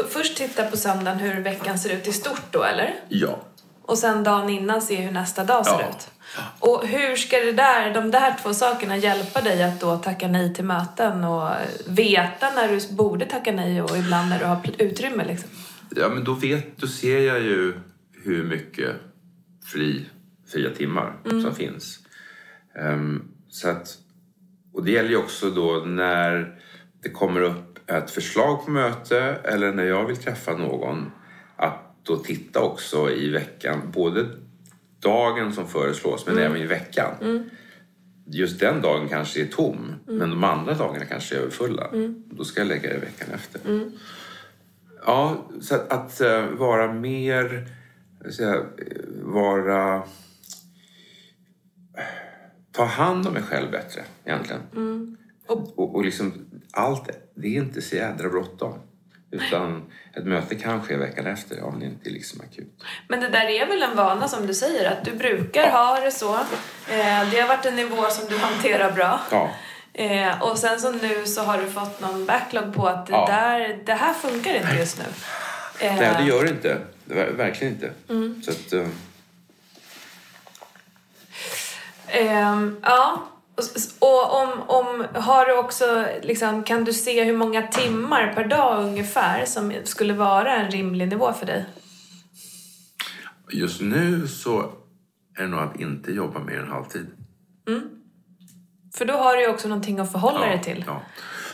först 0.10 0.38
titta 0.38 0.66
på 0.66 0.78
söndagen 0.78 1.20
hur 1.20 1.42
veckan 1.44 1.80
ser 1.80 1.90
ut 1.96 2.08
i 2.08 2.12
stort 2.14 2.52
då 2.52 2.64
eller? 2.64 2.96
ja. 3.10 3.40
Och 3.88 3.98
sen 3.98 4.24
dagen 4.24 4.50
innan 4.50 4.82
se 4.82 4.96
hur 4.96 5.12
nästa 5.12 5.44
dag 5.44 5.66
ser 5.66 5.72
Ja. 5.80 5.90
ut. 5.90 6.10
Och 6.60 6.88
hur 6.88 7.16
ska 7.16 7.38
det 7.38 7.52
där, 7.52 7.94
de 7.94 8.12
där 8.12 8.36
två 8.44 8.54
sakerna 8.54 8.98
hjälpa 8.98 9.42
dig 9.42 9.64
att 9.64 9.80
då 9.80 9.98
tacka 9.98 10.28
nej 10.28 10.54
till 10.54 10.64
möten 10.66 11.24
och 11.24 11.50
veta 11.88 12.50
när 12.56 12.68
du 12.68 12.94
borde 12.96 13.26
tacka 13.26 13.52
nej 13.52 13.82
och 13.82 13.98
ibland 13.98 14.30
när 14.30 14.40
du 14.40 14.46
har 14.46 14.60
utrymme 14.78 15.26
liksom? 15.26 15.50
Ja, 15.96 16.10
men 16.10 16.24
då, 16.24 16.34
vet, 16.34 16.78
då 16.78 16.88
ser 16.88 17.20
jag 17.20 17.42
ju 17.42 17.74
hur 18.24 18.44
mycket 18.44 18.96
fri, 19.74 20.06
fria 20.52 20.70
timmar 20.70 21.14
som 21.24 21.56
finns. 21.56 22.00
Ehm, 22.80 23.24
så 23.50 23.70
att, 23.70 23.98
och 24.76 24.84
det 24.84 24.92
gäller 24.92 25.10
ju 25.10 25.18
också 25.18 25.50
då 25.50 25.84
när 25.86 26.60
det 27.02 27.10
kommer 27.10 27.42
upp 27.42 27.90
ett 27.90 28.12
förslag 28.12 28.66
på 28.66 28.72
möte 28.72 29.20
eller 29.44 29.74
när 29.74 29.84
jag 29.84 30.06
vill 30.06 30.18
träffa 30.18 30.58
någon 30.58 31.12
att 31.56 31.82
då 32.04 32.18
titta 32.18 32.62
också 32.62 33.12
i 33.12 33.30
veckan, 33.30 33.82
både 33.94 34.26
dagen 35.00 35.54
som 35.54 35.68
föreslås 35.68 36.26
men 36.28 36.38
även 36.38 36.62
i 36.62 36.66
veckan. 36.66 37.14
just 38.26 38.60
den 38.60 38.82
dagen 38.82 39.10
kanske 39.10 39.42
är 39.42 39.46
tom, 39.46 39.96
men 40.06 40.30
de 40.30 40.44
andra 40.44 40.74
dagarna 40.74 41.06
kanske 41.06 41.36
är 41.36 41.40
överfulla. 41.40 41.90
Då 42.30 42.44
ska 42.44 42.62
jag 42.62 42.68
lägga 42.68 42.90
det 42.90 43.00
veckan 43.00 43.28
efter. 43.34 43.62
Ja, 45.06 45.50
så 45.62 45.76
att, 45.76 45.92
att 45.92 46.22
eh, 46.22 46.46
vara 46.46 46.94
mer... 46.94 47.68
säga, 48.30 48.62
vara... 49.22 50.04
Ta 52.76 52.86
hand 52.86 53.28
om 53.28 53.34
mig 53.34 53.44
själv 53.44 53.72
bättre, 53.72 54.02
egentligen. 54.26 54.62
Och, 55.48 55.80
Och, 55.80 55.96
och 55.96 56.06
liksom, 56.06 56.46
allt, 56.72 57.10
det 57.36 57.48
är 57.48 57.62
inte 57.62 57.82
så 57.82 57.96
jädra 57.96 58.30
bråttom. 58.30 58.80
Utan 59.32 59.92
ett 60.14 60.26
möte 60.26 60.56
kan 60.56 60.84
ske 60.84 60.98
veckan 60.98 61.26
efter 61.26 61.64
om 61.64 61.80
det 61.80 61.86
inte 61.86 62.10
är 62.10 62.14
liksom 62.14 62.42
akut. 62.42 62.84
men 63.08 63.20
det 63.20 63.28
där 63.30 63.46
är 63.48 63.68
väl 63.68 63.84
en 63.84 63.96
vana 63.96 64.28
som 64.28 64.48
du 64.48 64.54
säger, 64.54 64.92
att 64.92 65.06
du 65.06 65.12
brukar 65.12 65.72
ha 65.72 66.00
det 66.00 66.12
så. 66.12 66.34
Eh, 66.36 67.30
det 67.32 67.40
har 67.42 67.48
varit 67.48 67.66
en 67.66 67.76
nivå 67.76 68.04
som 68.10 68.30
du 68.30 68.38
hanterar 68.38 68.92
bra. 68.92 69.20
Ja, 69.32 69.50
Eh, 69.98 70.42
och 70.42 70.58
sen 70.60 70.80
så 70.80 70.92
nu 70.92 71.26
så 71.26 71.42
har 71.42 71.58
du 71.62 71.68
fått 71.68 72.02
någon 72.02 72.26
backlog 72.26 72.74
på 72.74 72.88
att 72.88 73.06
det, 73.08 73.14
Ja. 73.14 73.26
där, 73.28 73.80
det 73.86 73.94
här 73.94 74.14
funkar 74.14 74.54
inte 74.56 74.76
just 74.80 74.98
nu. 74.98 75.04
Eh, 75.88 75.96
nej 75.96 76.16
det 76.18 76.24
gör 76.24 76.44
det 76.44 76.50
inte. 76.50 76.78
Verkligen 77.38 77.74
inte. 77.74 77.92
Så 78.44 78.52
att, 78.52 78.74
Ehm, 82.08 82.78
ja. 82.82 83.30
Och, 83.56 83.64
och 84.00 84.42
om, 84.42 84.62
om, 84.68 85.06
har 85.14 85.46
du 85.46 85.58
också, 85.58 86.06
liksom, 86.22 86.64
kan 86.64 86.84
du 86.84 86.94
se 86.94 87.24
hur 87.24 87.38
många 87.38 87.68
timmar 87.68 88.34
per 88.36 88.46
dag 88.46 88.84
ungefär 88.84 89.46
som 89.46 89.74
skulle 89.84 90.14
vara 90.14 90.56
en 90.56 90.72
rimlig 90.72 91.08
nivå 91.08 91.34
för 91.34 91.46
dig? 91.46 91.66
just 93.52 93.82
nu 93.82 94.28
så 94.28 94.72
är 95.38 95.42
det 95.42 95.48
nog 95.48 95.60
att 95.60 95.80
inte 95.80 96.12
jobba 96.12 96.40
mer 96.40 96.60
än 96.60 96.68
halvtid. 96.68 97.08
För 98.94 99.06
då 99.06 99.14
har 99.14 99.36
du 99.36 99.42
ju 99.42 99.48
också 99.48 99.68
någonting 99.68 100.00
att 100.00 100.12
förhålla 100.12 100.46
dig 100.46 100.62
till. 100.62 100.84
Ja. 100.88 101.02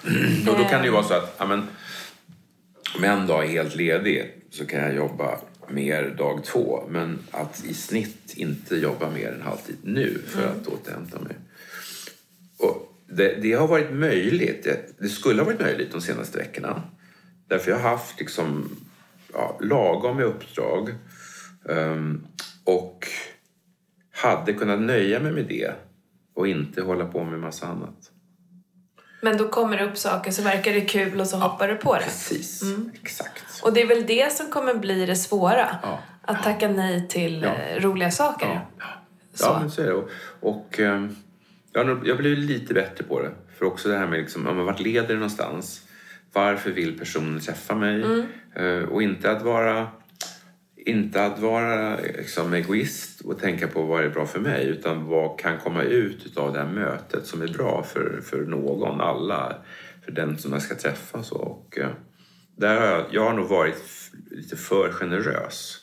Och 0.51 0.58
då 0.58 0.63
kan 0.63 0.79
det 0.81 0.86
ju 0.86 0.91
vara 0.91 1.03
så 1.03 1.13
att 1.13 1.36
ja, 1.38 1.46
men, 1.46 1.67
om 2.98 3.03
en 3.03 3.27
dag 3.27 3.46
är 3.46 3.50
helt 3.50 3.75
ledig 3.75 4.43
så 4.51 4.65
kan 4.65 4.79
jag 4.79 4.96
jobba 4.96 5.38
mer 5.73 6.09
dag 6.17 6.43
två. 6.43 6.83
Men 6.89 7.19
att 7.31 7.65
i 7.65 7.73
snitt 7.73 8.33
inte 8.35 8.75
jobba 8.75 9.09
mer 9.09 9.31
än 9.31 9.41
halvtid 9.41 9.77
nu 9.83 10.21
för 10.27 10.47
att 10.47 10.67
återhämta 10.67 11.19
mig. 11.19 11.35
Och 12.57 12.93
det, 13.07 13.35
det 13.41 13.53
har 13.53 13.67
varit 13.67 13.93
möjligt. 13.93 14.63
Det, 14.63 14.79
det 14.99 15.09
skulle 15.09 15.41
ha 15.41 15.45
varit 15.45 15.59
möjligt 15.61 15.91
de 15.91 16.01
senaste 16.01 16.37
veckorna. 16.37 16.83
Därför 17.47 17.71
jag 17.71 17.79
har 17.79 17.89
haft 17.89 18.19
liksom, 18.19 18.75
ja, 19.33 19.57
lagom 19.61 20.17
med 20.17 20.25
uppdrag. 20.25 20.95
ehm, 21.69 22.27
och 22.63 23.07
hade 24.11 24.53
kunnat 24.53 24.81
nöja 24.81 25.19
mig 25.19 25.31
med 25.31 25.45
det 25.45 25.71
och 26.33 26.47
inte 26.47 26.81
hålla 26.81 27.05
på 27.05 27.23
med 27.23 27.39
massa 27.39 27.67
annat. 27.67 28.11
Men 29.21 29.37
då 29.37 29.49
kommer 29.49 29.77
det 29.77 29.85
upp 29.85 29.97
saker 29.97 30.31
så 30.31 30.41
verkar 30.41 30.73
det 30.73 30.81
kul 30.81 31.19
och 31.19 31.27
så 31.27 31.37
hoppar 31.37 31.67
du 31.67 31.75
på 31.75 31.95
det. 31.95 32.03
Precis, 32.03 32.63
exakt. 33.03 33.50
Och 33.62 33.74
det 33.74 33.82
är 33.82 33.88
väl 33.88 34.06
det 34.06 34.34
som 34.34 34.48
kommer 34.50 34.74
bli 34.74 35.06
det 35.06 35.15
svåra. 35.15 35.77
Ja. 35.84 36.00
Att 36.22 36.44
tacka 36.44 36.68
nej 36.70 37.08
till 37.08 37.41
Ja. 37.41 37.56
eh, 37.56 37.82
roliga 37.82 38.12
saker. 38.12 38.48
Ja, 38.48 38.62
ja. 38.80 38.86
Så. 39.34 39.46
ja 39.46 39.60
men 39.60 39.72
så 39.72 39.82
är 39.82 39.86
det. 39.86 39.94
Och, 39.94 40.10
och 40.39 40.80
ehm, 40.80 41.15
jag, 41.74 42.18
blir 42.18 42.36
lite 42.36 42.74
bättre 42.74 43.03
på 43.03 43.22
det. 43.22 43.32
För 43.58 43.65
också 43.65 43.89
det 43.89 43.98
här 43.98 44.08
med 44.08 44.20
liksom, 44.20 44.48
om 44.48 44.58
man 44.58 44.65
varit 44.65 44.80
leder 44.80 45.15
någonstans. 45.15 45.82
Varför 46.34 46.72
vill 46.72 47.00
personen 47.00 47.39
träffa 47.39 47.75
mig? 47.75 48.25
Eh, 48.56 48.84
och 48.84 49.03
inte 49.03 49.32
att 49.32 49.41
vara 49.41 49.88
inte 50.86 51.25
att 51.25 51.39
vara 51.39 51.96
liksom, 51.96 52.53
egoist 52.53 53.22
och 53.22 53.39
tänka 53.39 53.68
på 53.68 53.82
vad 53.82 54.03
är 54.03 54.10
bra 54.10 54.25
för 54.25 54.39
mig 54.39 54.68
utan 54.68 55.06
vad 55.06 55.39
kan 55.39 55.58
komma 55.58 55.84
ut 55.84 56.38
av 56.38 56.53
det 56.53 56.60
här 56.60 56.68
mötet 56.68 57.25
som 57.25 57.41
är 57.41 57.48
bra 57.48 57.84
för, 57.84 58.22
för 58.24 58.41
någon, 58.41 59.01
alla, 59.01 59.56
för 60.06 60.12
den 60.12 60.38
som 60.38 60.53
jag 60.53 60.62
ska 60.62 60.75
träffa. 60.75 61.24
Så. 61.24 61.36
Och, 61.36 61.77
eh, 61.77 61.89
där 62.62 62.80
har 62.80 62.88
jag, 62.88 63.06
jag 63.12 63.24
har 63.25 63.34
nog 63.34 63.48
varit 63.48 63.84
lite 64.32 64.58
för 64.58 64.91
generös 64.91 65.77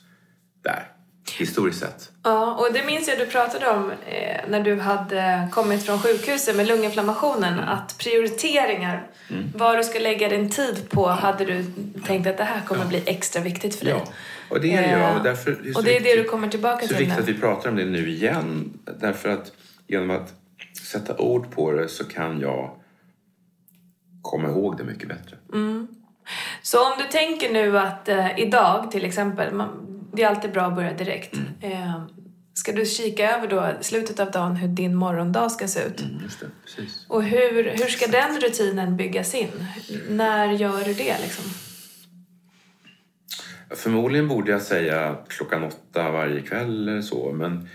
där, 0.65 0.93
historiskt 1.39 1.81
sett. 1.81 2.13
Ja, 2.25 2.55
och 2.55 2.73
det 2.73 2.87
minns 2.87 3.09
jag 3.09 3.19
du 3.19 3.27
pratade 3.27 3.69
om 3.69 3.91
eh, 3.91 4.41
när 4.49 4.63
du 4.63 4.77
hade 4.81 5.49
kommit 5.53 5.83
från 5.87 5.99
sjukhuset 5.99 6.57
med 6.57 6.67
lunginflammationen. 6.67 7.53
Mm. 7.55 7.69
Att 7.69 7.99
prioriteringar, 7.99 9.11
vad 9.55 9.79
du 9.79 9.85
ska 9.85 9.99
lägga 9.99 10.29
din 10.29 10.51
tid 10.51 10.89
på, 10.91 11.09
hade 11.09 11.45
du 11.45 11.65
tänkt 12.07 12.27
att 12.27 12.37
det 12.39 12.45
här 12.45 12.61
kommer 12.67 12.85
bli 12.87 13.03
extra 13.07 13.43
viktigt 13.43 13.75
för 13.75 13.85
dig. 13.85 13.95
Ja, 13.95 14.13
och 14.51 14.61
det 14.61 14.75
är 14.75 14.83
det. 14.83 14.89
Eh, 15.05 15.17
Och, 15.17 15.23
därför 15.25 15.51
är 15.51 15.77
och 15.77 15.85
det 15.85 15.91
är 15.97 16.01
det 16.01 16.05
viktigt- 16.05 16.25
du 16.25 16.29
kommer 16.29 16.49
tillbaka 16.49 16.87
till 16.87 16.97
viktigt 16.97 17.17
nu. 17.17 17.23
att 17.23 17.29
vi 17.29 17.35
pratar 17.41 17.71
om 17.71 17.77
det 17.77 17.85
nu 17.85 18.09
igen. 18.09 18.79
Därför 19.01 19.29
att 19.29 19.53
genom 19.87 20.11
att 20.11 20.35
sätta 20.93 21.17
ord 21.17 21.51
på 21.51 21.73
det 21.73 21.89
så 21.89 22.05
kan 22.05 22.41
jag 22.41 22.71
komma 24.23 24.49
ihåg 24.49 24.77
det 24.77 24.85
mycket 24.85 25.09
bättre. 25.09 25.37
Så 26.63 26.93
om 26.93 26.99
du 26.99 27.05
tänker 27.05 27.53
nu 27.53 27.79
att 27.79 28.09
eh, 28.09 28.39
idag 28.39 28.91
till 28.91 29.05
exempel, 29.05 29.55
man, 29.55 29.69
det 30.13 30.23
är 30.23 30.29
alltid 30.29 30.53
bra 30.53 30.63
att 30.63 30.75
börja 30.75 30.93
direkt. 30.93 31.35
Eh, 31.61 32.03
ska 32.55 32.73
du 32.73 32.85
kika 32.85 33.37
över 33.37 33.49
då 33.49 33.73
slutet 33.81 34.21
av 34.21 34.31
dagen 34.31 34.57
hur 34.57 34.69
din 34.69 34.95
morgondag 34.95 35.51
ska 35.51 35.69
se 35.69 35.81
ut? 35.81 36.01
Mm, 36.01 36.19
det. 36.41 36.85
Och 37.09 37.23
hur, 37.23 37.65
hur 37.65 37.87
ska 37.89 38.07
den 38.07 38.41
rutinen 38.41 38.97
byggas 38.97 39.35
in? 39.35 39.67
När 40.09 40.53
gör 40.53 40.85
du 40.85 40.95
det 40.95 41.17
liksom? 41.23 41.45
Förmodligen 43.71 44.29
borde 44.29 44.51
jag 44.51 44.63
säga 44.63 45.17
klockan 45.29 45.65
åtta 45.65 46.11
varje 46.11 46.41
kväll 46.41 46.89
eller 46.89 47.03
så, 47.03 47.33
men 47.33 47.69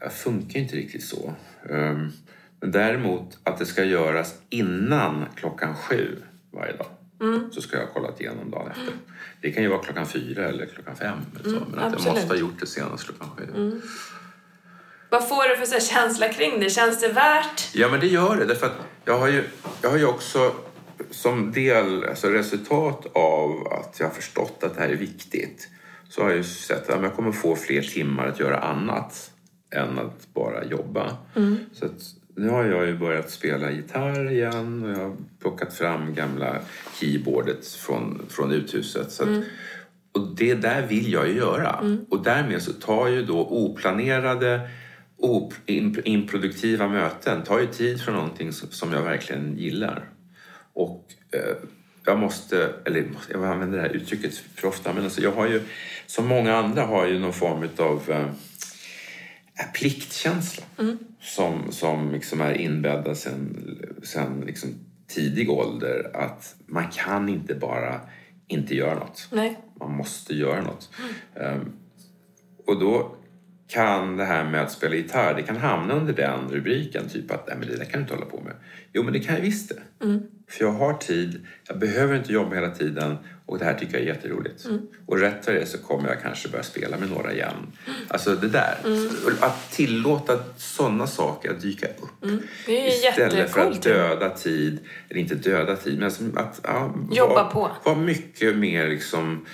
jag 0.00 0.12
funkar 0.12 0.60
inte 0.60 0.76
riktigt 0.76 1.04
så. 1.04 1.34
Ehm, 1.70 2.12
Men 2.60 2.70
däremot 2.70 3.38
att 3.42 3.58
det 3.58 3.66
ska 3.66 3.84
göras 3.84 4.34
innan 4.50 5.24
klockan 5.36 5.74
sju 5.74 6.22
varje 6.52 6.76
dag. 6.76 6.86
Mm. 7.20 7.52
Så 7.52 7.60
ska 7.62 7.76
jag 7.76 7.86
ha 7.86 7.92
kollat 7.92 8.20
igenom 8.20 8.50
dagen 8.50 8.70
efter. 8.70 8.94
Det 9.40 9.50
kan 9.52 9.62
ju 9.62 9.68
vara 9.68 9.82
klockan 9.82 10.06
fyra 10.06 10.44
eller 10.48 10.66
klockan 10.66 10.96
fem. 10.96 11.18
Eller 11.34 11.44
så, 11.44 11.50
men 11.50 11.60
att 11.60 11.70
jag 11.70 11.82
Mm, 11.82 11.92
absolut. 11.94 12.06
Mm. 12.06 12.14
måste 12.14 12.28
ha 12.34 12.40
gjort 12.40 12.60
det 12.60 12.66
senast 12.66 13.04
klockan 13.04 13.28
sju. 13.36 13.80
Vad 15.10 15.28
får 15.28 15.48
du 15.48 15.56
för 15.56 15.66
så 15.80 15.86
känsla 15.86 16.28
kring 16.28 16.60
det? 16.60 16.70
Känns 16.70 17.00
det 17.00 17.08
värt? 17.08 17.68
Ja, 17.74 17.88
men 17.88 18.00
det 18.00 18.06
gör 18.06 18.36
det. 18.36 18.44
Därför 18.44 18.66
att 18.66 18.76
jag 19.04 19.18
har 19.18 19.28
ju, 19.28 19.44
jag 19.82 19.90
har 19.90 19.96
ju 19.98 20.06
också 20.06 20.52
som 21.10 21.52
del, 21.52 22.04
alltså 22.04 22.28
resultat 22.28 23.06
av 23.14 23.68
att 23.72 23.96
jag 24.00 24.06
har 24.06 24.14
förstått 24.14 24.62
att 24.62 24.74
det 24.74 24.80
här 24.80 24.88
är 24.88 24.96
viktigt 24.96 25.68
så 26.08 26.22
har 26.22 26.28
jag 26.28 26.36
ju 26.36 26.44
sett 26.44 26.90
att 26.90 27.02
jag 27.02 27.14
kommer 27.14 27.32
få 27.32 27.56
fler 27.56 27.82
timmar 27.82 28.26
att 28.26 28.40
göra 28.40 28.58
annat 28.58 29.30
än 29.74 29.98
att 29.98 30.34
bara 30.34 30.64
jobba. 30.64 31.16
Så 31.72 31.84
att, 31.84 31.92
nu 32.36 32.48
har 32.48 32.64
jag 32.64 32.86
ju 32.86 32.98
börjat 32.98 33.30
spela 33.30 33.70
gitarr 33.70 34.30
igen 34.32 34.82
och 34.84 34.90
jag 34.90 34.96
har 35.08 35.16
plockat 35.40 35.74
fram 35.74 36.14
gamla 36.14 36.58
keyboardet 37.00 37.66
från, 37.68 38.22
från 38.28 38.52
uthuset. 38.52 39.12
Så 39.12 39.22
att, 39.22 39.28
Och 40.12 40.36
det 40.36 40.54
där 40.54 40.86
vill 40.86 41.12
jag 41.12 41.28
ju 41.28 41.34
göra. 41.36 41.98
Och 42.10 42.22
därmed 42.22 42.62
så 42.62 42.72
tar 42.72 43.06
ju 43.08 43.22
då 43.22 43.46
oplanerade 43.46 44.70
op- 45.16 45.54
imp- 45.66 46.02
improduktiva 46.04 46.88
möten 46.88 47.42
tar 47.42 47.58
ju 47.60 47.66
tid 47.66 48.00
från 48.00 48.14
någonting 48.14 48.52
som, 48.52 48.92
jag 48.92 49.02
verkligen 49.02 49.58
gillar. 49.58 50.08
Och 50.72 51.04
eh, 51.32 51.56
jag 52.04 52.18
måste, 52.18 52.72
eller 52.84 53.04
jag 53.32 53.44
använder 53.44 53.76
det 53.78 53.82
här 53.82 53.96
uttrycket 53.96 54.34
för 54.54 54.68
ofta, 54.68 54.92
men 54.92 55.04
alltså 55.04 55.20
jag 55.22 55.32
har 55.32 55.46
ju, 55.48 55.60
som 56.06 56.26
många 56.26 56.56
andra 56.56 56.82
har 56.82 57.06
ju 57.06 57.18
någon 57.18 57.32
form 57.32 57.68
av 57.78 58.02
eh, 58.10 58.26
pliktkänsla 59.74 60.64
som, 61.26 61.72
som 61.72 62.12
liksom 62.12 62.40
är 62.40 62.54
inbäddad 62.54 63.16
sen, 63.16 63.56
sen 64.02 64.40
liksom 64.46 64.70
tidig 65.06 65.50
ålder 65.50 66.10
att 66.14 66.54
man 66.66 66.90
kan 66.90 67.28
inte 67.28 67.54
bara 67.54 68.00
inte 68.46 68.74
göra 68.74 68.94
något. 68.94 69.28
Nej. 69.32 69.60
Man 69.80 69.96
måste 69.96 70.34
göra 70.34 70.62
något. 70.62 70.90
Ehm, 71.34 71.72
och 72.66 72.80
då 72.80 73.15
kan 73.68 74.16
det 74.16 74.24
här 74.24 74.44
med 74.44 74.62
att 74.62 74.72
spela 74.72 74.94
gitarr, 74.94 75.34
det 75.34 75.42
kan 75.42 75.56
hamna 75.56 75.94
under 75.94 76.12
den 76.12 76.50
rubriken. 76.50 77.08
Typ 77.08 77.30
att 77.30 77.46
Nej, 77.46 77.56
men 77.58 77.68
det 77.68 77.76
där 77.76 77.84
kan 77.84 77.92
du 77.92 78.02
inte 78.02 78.14
hålla 78.14 78.26
på 78.26 78.40
med. 78.40 78.52
Jo, 78.92 79.02
men 79.02 79.12
det 79.12 79.20
kan 79.20 79.34
jag 79.34 79.42
visst 79.42 79.68
det. 79.68 79.82
För 80.48 80.64
jag 80.64 80.72
har 80.72 80.94
tid, 80.94 81.46
jag 81.68 81.78
behöver 81.78 82.16
inte 82.16 82.32
jobba 82.32 82.54
hela 82.54 82.70
tiden 82.70 83.16
och 83.46 83.58
det 83.58 83.64
här 83.64 83.74
tycker 83.74 83.94
jag 83.94 84.02
är 84.02 84.06
jätteroligt. 84.06 84.66
Och 85.06 85.18
rätt 85.18 85.44
för 85.44 85.54
det 85.54 85.66
så 85.66 85.78
kommer 85.78 86.08
jag 86.08 86.22
kanske 86.22 86.48
börja 86.48 86.62
spela 86.64 86.96
med 86.96 87.10
några 87.10 87.32
igen. 87.32 87.72
Alltså 88.08 88.34
det 88.34 88.48
där. 88.48 88.76
Att 89.40 89.70
tillåta 89.70 90.38
sådana 90.56 91.06
saker 91.06 91.50
att 91.50 91.60
dyka 91.60 91.86
upp. 91.86 92.30
Ju 92.68 92.86
Istället 92.86 93.50
för 93.50 93.70
att 93.70 93.82
döda 93.82 94.30
tid, 94.30 94.78
eller 95.08 95.20
inte 95.20 95.34
döda 95.34 95.76
tid, 95.76 95.94
men 95.94 96.04
alltså 96.04 96.24
att 96.34 96.60
ja, 96.62 96.94
Jobba 97.10 97.34
vara, 97.34 97.44
på. 97.44 97.70
vara 97.84 97.96
mycket 97.96 98.56
mer 98.56 98.88
liksom 98.88 99.46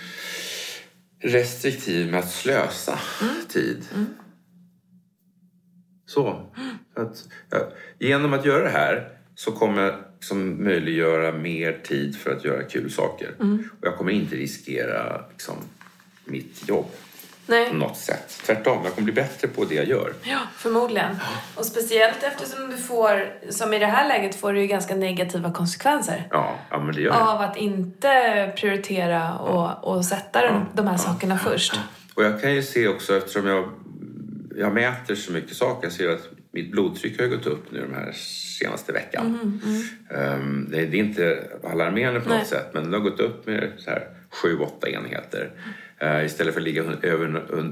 restriktiv 1.22 2.10
med 2.10 2.20
att 2.20 2.30
slösa 2.30 2.98
Mm. 3.22 3.34
tid. 3.48 3.84
Så. 6.06 6.46
så 6.94 7.00
att, 7.02 7.28
ja, 7.50 7.72
genom 7.98 8.32
att 8.32 8.44
göra 8.44 8.62
det 8.64 8.70
här 8.70 9.08
så 9.34 9.52
kommer 9.52 9.82
jag 9.82 9.94
liksom 10.18 10.64
möjliggöra 10.64 11.32
mer 11.38 11.80
tid 11.84 12.16
för 12.16 12.30
att 12.30 12.44
göra 12.44 12.62
kul 12.62 12.90
saker. 12.90 13.34
Mm. 13.40 13.68
Och 13.80 13.86
jag 13.86 13.96
kommer 13.96 14.12
inte 14.12 14.36
riskera 14.36 15.24
liksom, 15.30 15.56
mitt 16.24 16.68
jobb. 16.68 16.90
Nej. 17.46 17.68
på 17.68 17.74
något 17.74 17.96
sätt. 17.96 18.40
Tvärtom, 18.46 18.80
jag 18.84 18.94
kommer 18.94 19.04
bli 19.04 19.12
bättre 19.12 19.48
på 19.48 19.64
det 19.64 19.74
jag 19.74 19.86
gör. 19.86 20.12
Ja, 20.22 20.38
förmodligen. 20.56 21.16
Och 21.54 21.64
speciellt 21.64 22.22
eftersom 22.22 22.70
du 22.70 22.76
får, 22.76 23.34
som 23.50 23.74
i 23.74 23.78
det 23.78 23.86
här 23.86 24.08
läget, 24.08 24.34
får 24.34 24.52
du 24.52 24.60
ju 24.60 24.66
ganska 24.66 24.94
negativa 24.94 25.52
konsekvenser. 25.52 26.26
Ja, 26.30 26.58
ja 26.70 26.78
men 26.78 26.94
det 26.94 27.00
gör 27.00 27.12
jag. 27.12 27.28
Av 27.28 27.40
att 27.40 27.56
inte 27.56 28.52
prioritera 28.56 29.38
och, 29.38 29.94
och 29.94 30.04
sätta 30.04 30.46
de, 30.46 30.68
de 30.74 30.86
här 30.86 30.96
sakerna 30.96 31.38
först. 31.38 31.80
Och 32.14 32.24
jag 32.24 32.40
kan 32.40 32.54
ju 32.54 32.62
se 32.62 32.88
också 32.88 33.16
eftersom 33.16 33.46
jag, 33.46 33.68
jag 34.56 34.74
mäter 34.74 35.14
så 35.14 35.32
mycket 35.32 35.56
saker, 35.56 35.86
jag 35.86 35.92
ser 35.92 36.08
att 36.08 36.28
mitt 36.52 36.70
blodtryck 36.70 37.20
har 37.20 37.26
gått 37.26 37.46
upp 37.46 37.72
nu 37.72 37.80
den 37.80 37.94
här 37.94 38.12
senaste 38.58 38.92
veckan. 38.92 39.60
Ehm, 40.14 40.68
det, 40.70 40.86
det 40.86 40.96
är 40.96 41.00
inte 41.00 41.44
alarmerande 41.64 42.20
på 42.20 42.28
något 42.28 42.38
Nej. 42.38 42.46
sätt 42.46 42.70
men 42.74 42.90
det 42.90 42.96
har 42.96 43.04
gått 43.04 43.20
upp 43.20 43.46
med 43.46 43.72
så 43.78 43.90
här 43.90 44.08
7-8 44.44 44.88
enheter. 44.88 45.50
Eh, 46.02 46.24
istället 46.24 46.54
för 46.54 46.60
att 46.60 46.64
ligga 46.64 46.82
över, 47.02 47.36
äh, 47.36 47.64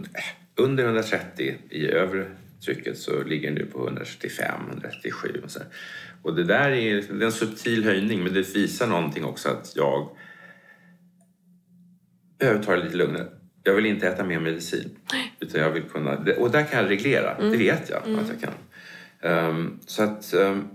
under 0.56 0.84
130 0.84 1.54
i 1.70 1.86
övre 1.86 2.26
trycket 2.64 2.98
så 2.98 3.22
ligger 3.22 3.48
det 3.50 3.54
nu 3.54 3.66
på 3.66 3.78
135, 3.78 4.60
137 4.68 5.40
och 5.44 5.50
så. 5.50 5.60
Och 6.22 6.34
det 6.36 6.44
där 6.44 6.70
är, 6.70 6.94
det 6.94 7.24
är 7.24 7.26
en 7.26 7.32
subtil 7.32 7.84
höjning 7.84 8.22
men 8.22 8.34
det 8.34 8.54
visar 8.54 8.86
någonting 8.86 9.24
också 9.24 9.48
att 9.48 9.72
jag 9.76 10.08
behöver 12.38 12.62
ta 12.62 12.76
det 12.76 12.84
lite 12.84 12.96
lugnare. 12.96 13.26
Jag 13.62 13.74
vill 13.74 13.86
inte 13.86 14.08
äta 14.08 14.24
mer 14.24 14.40
medicin. 14.40 14.90
Utan 15.40 15.60
jag 15.60 15.70
vill 15.70 15.82
kunna, 15.82 16.18
och 16.38 16.50
där 16.50 16.64
kan 16.64 16.82
jag 16.82 16.90
reglera, 16.90 17.40
det 17.40 17.56
vet 17.56 17.90
jag 17.90 17.98
att 17.98 18.28
jag 18.28 18.40
kan. 18.40 18.52
Ehm, 19.20 19.78
så 19.86 20.02
att, 20.02 20.34
ehm, 20.34 20.68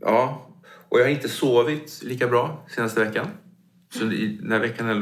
ja. 0.00 0.48
Och 0.64 1.00
jag 1.00 1.04
har 1.04 1.10
inte 1.10 1.28
sovit 1.28 2.02
lika 2.02 2.26
bra 2.28 2.66
senaste 2.68 3.04
veckan. 3.04 3.26
Så 3.92 4.04
i, 4.04 4.26
den 4.26 4.52
här 4.52 4.58
veckan 4.58 4.86
har 4.86 4.94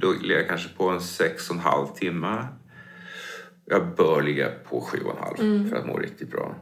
jag 0.00 0.22
legat 0.22 0.48
kanske 0.48 0.68
på 0.68 0.88
en 0.88 1.00
sex 1.00 1.50
och 1.50 1.56
en 1.56 1.62
halv 1.62 1.86
timme. 1.86 2.46
Jag 3.64 3.96
bör 3.96 4.22
ligga 4.22 4.48
på 4.68 4.80
sju 4.80 4.98
och 5.04 5.16
en 5.16 5.22
halv 5.22 5.68
för 5.70 5.76
att 5.76 5.86
må 5.86 5.96
riktigt 5.96 6.30
bra. 6.30 6.54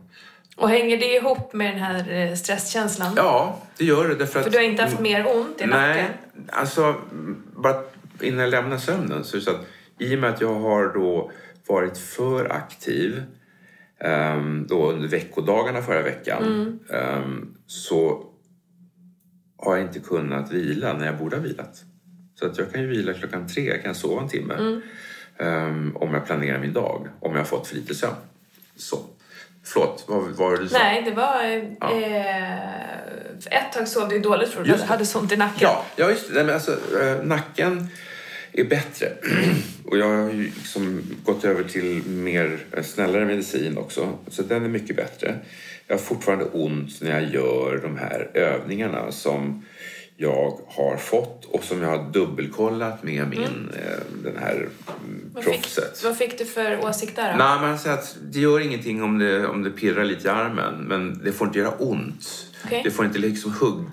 Och 0.57 0.69
hänger 0.69 0.97
det 0.97 1.14
ihop 1.14 1.52
med 1.52 1.75
den 1.75 1.78
här 1.83 2.12
eh, 2.12 2.35
stresskänslan? 2.35 3.12
Ja, 3.16 3.62
det 3.78 3.85
gör 3.85 4.09
det. 4.09 4.14
Därför 4.14 4.38
att, 4.38 4.45
För 4.45 4.52
du 4.52 4.59
har 4.59 4.64
inte 4.64 4.83
haft 4.83 5.00
mer 5.00 5.26
ont 5.37 5.61
i 5.61 5.66
nacken? 5.66 5.97
Nej, 5.97 6.11
alltså 6.52 6.83
mm, 6.85 7.43
bara 7.57 7.83
innan 8.21 8.40
jag 8.40 8.50
lämnar 8.50 8.78
sömnen 8.78 9.25
så 9.25 9.37
är 9.37 9.38
det 9.38 9.45
så 9.45 9.50
att 9.50 9.66
i 9.99 10.14
och 10.16 10.19
med 10.19 10.31
att 10.31 10.40
jag 10.40 10.55
har 10.55 10.95
då 10.95 11.31
varit 11.66 11.99
för 11.99 12.52
aktiv 12.52 13.23
ehm, 14.00 14.66
då 14.69 14.90
under 14.90 15.09
veckodagarna 15.09 15.83
förra 15.83 16.02
veckan 16.02 16.43
Mm. 16.43 16.78
ehm, 16.90 17.55
så 17.66 18.25
har 19.59 19.77
jag 19.77 19.87
inte 19.87 19.99
kunnat 20.01 20.53
vila 20.53 20.93
när 20.93 21.07
jag 21.07 21.19
borde 21.19 21.37
ha 21.37 21.43
vilat. 21.43 21.85
Så 22.35 22.47
att 22.47 22.59
jag 22.59 22.73
kan 22.73 22.81
ju 22.81 22.87
vila 22.89 23.13
klockan 23.13 23.49
tre, 23.49 23.65
jag 23.69 23.83
kan 23.83 23.95
sova 23.95 24.23
en 24.23 24.29
timme 24.29 24.55
Mm. 24.55 24.83
ehm, 25.39 25.97
om 25.97 26.15
jag 26.15 26.27
planerar 26.27 26.59
min 26.59 26.73
dag, 26.73 27.09
om 27.21 27.33
jag 27.33 27.41
har 27.41 27.45
fått 27.47 27.67
för 27.67 27.75
lite 27.77 27.95
sömn. 27.95 28.15
Så. 28.77 28.99
Förlåt, 29.65 30.05
vad 30.09 30.23
var 30.23 30.57
det 30.57 30.63
du 30.63 30.69
sa? 30.69 30.79
Nej, 30.79 31.03
det 31.03 31.11
var... 31.11 31.45
Eh, 31.45 33.41
för 33.41 33.51
ett 33.53 33.73
tag 33.73 33.89
sov 33.89 34.09
du 34.09 34.19
dåligt 34.19 34.49
för 34.49 34.61
att 34.61 34.67
du 34.67 34.85
hade 34.85 35.07
så 35.07 35.19
ont 35.21 35.33
i 35.33 35.37
nacken. 35.37 35.59
Ja, 35.61 35.85
ja 35.97 36.11
just 36.11 36.29
det. 36.29 36.35
Nej, 36.35 36.45
men 36.45 36.55
alltså, 36.55 36.79
eh, 37.01 37.25
nacken 37.25 37.89
är 38.53 38.65
bättre. 38.65 39.07
Och 39.85 39.99
jag 39.99 40.07
har 40.23 40.31
ju 40.31 40.43
liksom 40.43 41.03
gått 41.25 41.45
över 41.45 41.65
till 41.65 42.03
mer 42.07 42.59
eh, 42.73 42.83
snällare 42.83 43.25
medicin 43.25 43.79
också. 43.79 44.19
Så 44.29 44.43
den 44.43 44.65
är 44.65 44.69
mycket 44.69 44.97
bättre. 44.97 45.35
Jag 45.87 45.95
har 45.95 46.00
fortfarande 46.00 46.45
ont 46.45 47.00
när 47.00 47.11
jag 47.11 47.35
gör 47.35 47.81
de 47.83 47.97
här 47.97 48.31
övningarna 48.35 49.12
som 49.12 49.64
jag 50.16 50.61
har 50.66 50.97
fått 50.97 51.45
och 51.45 51.64
som 51.64 51.83
jag 51.83 51.88
har 51.88 52.12
dubbelkollat 52.12 53.02
med 53.02 53.28
min, 53.28 53.71
eh, 53.75 54.23
den 54.25 54.37
här 54.37 54.55
mm, 54.55 55.31
Vad, 55.35 55.45
fick, 55.45 55.52
proffset. 55.52 56.05
vad 56.05 56.16
fick 56.16 56.38
du 56.38 56.45
för 56.45 56.85
åsikt 56.85 57.16
där 57.16 57.33
då? 57.33 57.38
Nej, 57.38 57.61
men 57.61 57.69
han 57.69 57.78
säger 57.78 57.97
att 57.97 58.16
det 58.23 58.38
gör 58.40 58.61
ingenting 58.61 59.02
om 59.02 59.19
det, 59.19 59.47
om 59.47 59.62
det 59.62 59.71
pirrar 59.71 60.05
lite 60.05 60.28
i 60.28 60.31
armen, 60.31 60.75
men 60.75 61.21
det 61.25 61.33
får 61.33 61.47
inte 61.47 61.59
göra 61.59 61.75
ont. 61.78 62.52
Okej. 62.64 62.81
Det 62.85 62.90
får 62.90 63.05
inte 63.05 63.19
liksom 63.19 63.52
hugg, 63.52 63.85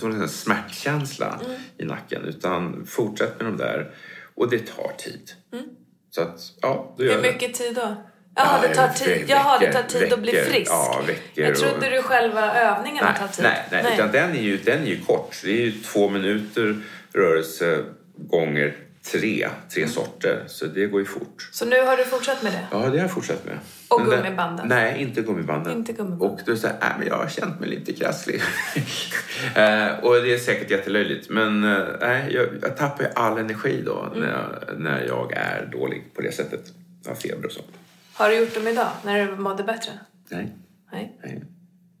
få 0.00 0.06
en 0.06 0.28
smärtkänsla 0.28 1.40
i 1.78 1.84
nacken, 1.84 2.24
utan 2.24 2.86
fortsätt 2.86 3.40
med 3.40 3.46
de 3.46 3.56
där. 3.56 3.90
Och 4.34 4.50
det 4.50 4.58
tar 4.58 4.92
tid. 4.98 5.30
Så 6.10 6.20
att, 6.22 6.40
ja, 6.60 6.94
då 6.98 7.04
gör 7.04 7.14
Hur 7.14 7.22
mycket 7.22 7.54
tid 7.54 7.74
då? 7.74 7.96
Jaha, 8.38 8.60
det 8.62 8.74
tar 8.74 8.88
tid, 8.88 9.24
Jaha, 9.28 9.58
det 9.58 9.72
tar 9.72 9.82
veckor, 9.82 9.98
tid 10.00 10.12
att 10.12 10.18
bli 10.20 10.32
veckor. 10.32 10.50
frisk. 10.50 10.70
Ja, 10.70 11.02
veckor. 11.06 11.44
Jag 11.44 11.56
trodde 11.56 11.86
och- 11.86 11.92
du 11.92 12.02
själva 12.02 12.54
övningarna 12.54 13.08
Nej, 13.10 13.18
tar 13.20 13.28
tid. 13.28 13.44
nej, 13.44 13.82
nej, 13.84 13.94
utan 13.94 14.12
den 14.12 14.30
är, 14.36 14.40
ju, 14.42 14.56
den 14.56 14.82
är 14.82 14.86
ju 14.86 15.00
kort. 15.00 15.36
Det 15.44 15.50
är 15.50 15.60
ju 15.66 15.72
två 15.72 16.08
minuter 16.08 16.76
rörelse 17.14 17.84
gånger 18.16 18.76
tre, 19.12 19.48
tre 19.74 19.82
Mm. 19.82 19.92
sorter. 19.94 20.44
Så 20.46 20.66
det 20.66 20.86
går 20.86 21.00
ju 21.00 21.06
fort. 21.06 21.48
Så 21.52 21.64
nu 21.66 21.80
har 21.82 21.96
du 21.96 22.04
fortsatt 22.04 22.42
med 22.42 22.52
det? 22.52 22.66
Ja, 22.70 22.78
det 22.78 22.84
har 22.84 22.96
jag 22.96 23.10
fortsatt 23.10 23.44
med. 23.44 23.58
Och 23.88 24.00
Men 24.00 24.10
gummibanden? 24.10 24.68
Nej, 24.68 25.02
inte 25.02 25.22
gummibanden. 25.22 25.72
Inte 25.72 25.92
gummibanden. 25.92 26.30
Och 26.30 26.40
då 26.46 26.56
säger 26.56 26.74
äh, 26.74 26.88
men 26.98 27.06
jag 27.08 27.14
har 27.16 27.28
känt 27.28 27.60
mig 27.60 27.68
lite 27.68 27.92
krasslig. 27.92 28.42
eh, 29.54 29.88
och 30.02 30.14
det 30.22 30.34
är 30.34 30.38
säkert 30.38 30.70
jättelöjligt. 30.70 31.30
Men 31.30 31.64
eh, 31.64 31.84
nej, 32.00 32.24
jag, 32.34 32.46
jag 32.62 32.76
tappar 32.76 33.04
ju 33.04 33.10
all 33.14 33.38
energi 33.38 33.82
då 33.86 34.08
Mm. 34.16 34.20
när, 34.20 34.28
jag, 34.30 34.80
när 34.80 35.04
jag 35.06 35.32
är 35.32 35.68
dålig 35.72 36.02
på 36.14 36.20
det 36.22 36.32
sättet. 36.32 36.60
Jag 37.04 37.10
har 37.10 37.16
feber 37.16 37.46
och 37.46 37.52
så. 37.52 37.60
Har 38.18 38.28
du 38.30 38.36
gjort 38.36 38.54
dem 38.54 38.68
idag, 38.68 38.88
när 39.04 39.26
du 39.26 39.36
mådde 39.36 39.64
bättre? 39.64 39.92
Nej, 40.28 40.52
Nej. 40.92 41.18
nej. 41.24 41.42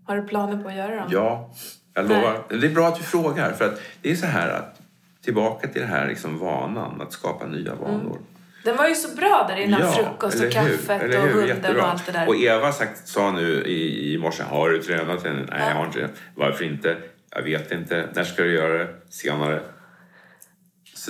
Har 0.06 0.16
du 0.16 0.22
planer 0.28 0.62
på 0.62 0.68
att 0.68 0.74
göra 0.74 0.96
dem? 0.96 1.08
Ja, 1.10 1.50
jag 1.94 2.08
lovar. 2.08 2.44
Det 2.48 2.66
är 2.66 2.74
bra 2.74 2.88
att 2.88 2.96
du 2.96 3.02
frågar. 3.02 3.52
För 3.52 3.64
att 3.64 3.80
det 4.02 4.10
är 4.10 4.14
så 4.14 4.26
här 4.26 4.48
att 4.48 4.80
tillbaka 5.24 5.68
till 5.68 5.80
den 5.80 5.90
här 5.90 6.06
liksom 6.06 6.38
vanan 6.38 7.00
att 7.00 7.12
skapa 7.12 7.46
nya 7.46 7.74
vanor. 7.74 8.18
Den 8.64 8.76
var 8.76 8.88
ju 8.88 8.94
så 8.94 9.16
bra 9.16 9.46
där 9.48 9.56
innan 9.56 9.92
frukost 9.92 10.44
och 10.44 10.52
kaffet 10.52 11.14
och 11.14 11.20
hunden 11.20 11.76
och 11.76 11.88
allt 11.88 12.06
det 12.06 12.12
där. 12.12 12.28
Och 12.28 12.36
Eva 12.36 12.72
sagt, 12.72 13.08
sa 13.08 13.30
nu 13.30 13.64
i, 13.64 14.12
i 14.14 14.18
morse, 14.18 14.42
har 14.42 14.70
du 14.70 14.82
tränat 14.82 15.24
än? 15.24 15.36
Nej, 15.36 15.68
jag 15.68 15.74
har 15.74 15.86
inte 15.86 16.00
det. 16.00 16.08
Varför 16.34 16.64
inte? 16.64 16.96
Jag 17.30 17.42
vet 17.42 17.72
inte. 17.72 18.08
När 18.14 18.24
ska 18.24 18.42
du 18.42 18.54
göra 18.54 18.78
det? 18.78 18.94
Senare. 19.10 19.60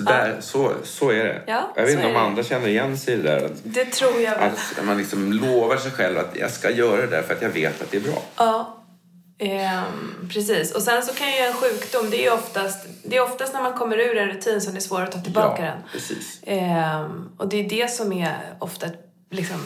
Så, 0.03 0.09
där, 0.09 0.37
så, 0.41 0.71
så 0.83 1.09
är 1.09 1.23
det. 1.23 1.41
Ja, 1.45 1.71
jag 1.75 1.83
vet 1.83 1.93
inte 1.93 2.07
om 2.07 2.13
det. 2.13 2.19
andra 2.19 2.43
känner 2.43 2.67
igen 2.67 2.97
sig 2.97 3.13
i 3.13 3.17
det 3.17 3.23
där. 3.23 3.45
Att, 3.45 3.51
Det 3.63 3.85
tror 3.85 4.19
jag 4.21 4.35
väl. 4.37 4.49
att 4.51 4.85
man 4.85 4.97
liksom 4.97 5.33
lovar 5.33 5.77
sig 5.77 5.91
själv 5.91 6.17
att 6.17 6.35
jag 6.35 6.51
ska 6.51 6.69
göra 6.69 7.01
det 7.01 7.07
där 7.07 7.21
för 7.21 7.33
att 7.35 7.41
jag 7.41 7.49
vet 7.49 7.81
att 7.81 7.91
det 7.91 7.97
är 7.97 8.01
bra. 8.01 8.21
Ja, 8.35 8.77
ehm, 9.39 10.29
precis. 10.33 10.71
Och 10.75 10.81
sen 10.81 11.03
så 11.03 11.13
kan 11.13 11.27
ju 11.27 11.37
en 11.37 11.53
sjukdom, 11.53 12.09
det 12.09 12.25
är 12.25 12.33
oftast, 12.33 12.85
det 13.03 13.17
är 13.17 13.21
oftast 13.23 13.53
när 13.53 13.61
man 13.61 13.73
kommer 13.73 13.97
ur 13.97 14.17
en 14.17 14.27
rutin 14.27 14.61
som 14.61 14.73
det 14.73 14.79
är 14.79 14.81
svårt 14.81 15.01
att 15.01 15.11
ta 15.11 15.19
tillbaka 15.19 15.65
ja, 15.65 15.71
den. 15.71 15.77
precis. 15.91 16.39
Ehm, 16.45 17.29
och 17.37 17.47
det 17.49 17.65
är 17.65 17.69
det 17.69 17.91
som 17.91 18.13
är 18.13 18.37
ofta 18.59 18.87
liksom 19.31 19.57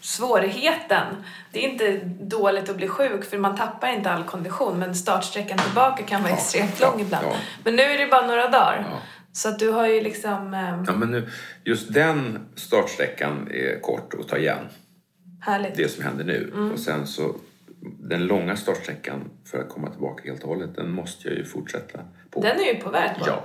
svårigheten. 0.00 1.06
Det 1.52 1.64
är 1.64 1.68
inte 1.70 2.00
dåligt 2.20 2.68
att 2.70 2.76
bli 2.76 2.88
sjuk 2.88 3.30
för 3.30 3.38
man 3.38 3.56
tappar 3.56 3.88
inte 3.88 4.10
all 4.10 4.24
kondition 4.24 4.78
men 4.78 4.94
startsträckan 4.94 5.58
tillbaka 5.58 6.02
kan 6.02 6.22
vara 6.22 6.32
Ja, 6.32 6.36
extremt 6.36 6.80
ja, 6.80 6.90
lång 6.90 7.00
ibland. 7.00 7.26
ja. 7.30 7.36
Men 7.64 7.76
nu 7.76 7.82
är 7.82 7.98
det 7.98 8.06
bara 8.06 8.26
några 8.26 8.48
dagar. 8.48 8.86
Ja. 9.34 9.38
Så 9.40 9.48
att 9.48 9.58
du 9.58 9.70
har 9.70 9.86
ju 9.88 10.00
liksom 10.00 10.54
ehm, 10.54 10.84
Ja, 10.86 10.92
men 10.96 11.10
nu, 11.10 11.28
just 11.64 11.92
den 11.94 12.38
startsträckan 12.54 13.48
är 13.50 13.80
kort 13.80 14.14
att 14.20 14.28
ta 14.28 14.36
igen. 14.38 14.64
härligt. 15.40 15.74
Det 15.74 15.88
som 15.88 16.04
händer 16.04 16.24
nu. 16.24 16.50
Mm. 16.54 16.72
Och 16.72 16.78
sen 16.78 17.06
så 17.06 17.36
den 18.00 18.26
långa 18.26 18.56
startsträckan 18.56 19.30
för 19.50 19.58
att 19.58 19.68
komma 19.68 19.90
tillbaka 19.90 20.22
helt 20.30 20.42
och 20.42 20.48
hållet, 20.48 20.74
den 20.76 20.90
måste 20.90 21.28
jag 21.28 21.36
ju 21.36 21.44
fortsätta 21.44 21.98
på. 22.30 22.40
Den 22.40 22.60
är 22.60 22.64
ju 22.64 22.80
på 22.80 22.90
väg 22.90 23.10
på. 23.18 23.24
Ja. 23.26 23.44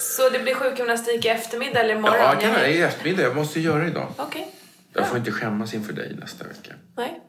Så 0.00 0.28
det 0.28 0.38
blir 0.38 0.54
sjukgymnastik 0.54 1.24
i 1.24 1.28
eftermiddag 1.28 1.80
eller 1.80 1.94
imorgon? 1.94 2.16
Ja, 2.18 2.34
kan 2.40 2.50
Jag- 2.52 2.70
i 2.72 2.80
eftermiddag. 2.82 3.22
Jag 3.22 3.36
måste 3.36 3.60
göra 3.60 3.80
det 3.82 3.86
idag. 3.88 4.08
Okej. 4.16 4.54
Jag 4.92 5.08
får 5.08 5.18
inte 5.18 5.32
skämmas 5.32 5.74
inför 5.74 5.92
dig 5.92 6.16
nästa 6.20 6.44
vecka. 6.44 6.72
Nej. 6.96 7.20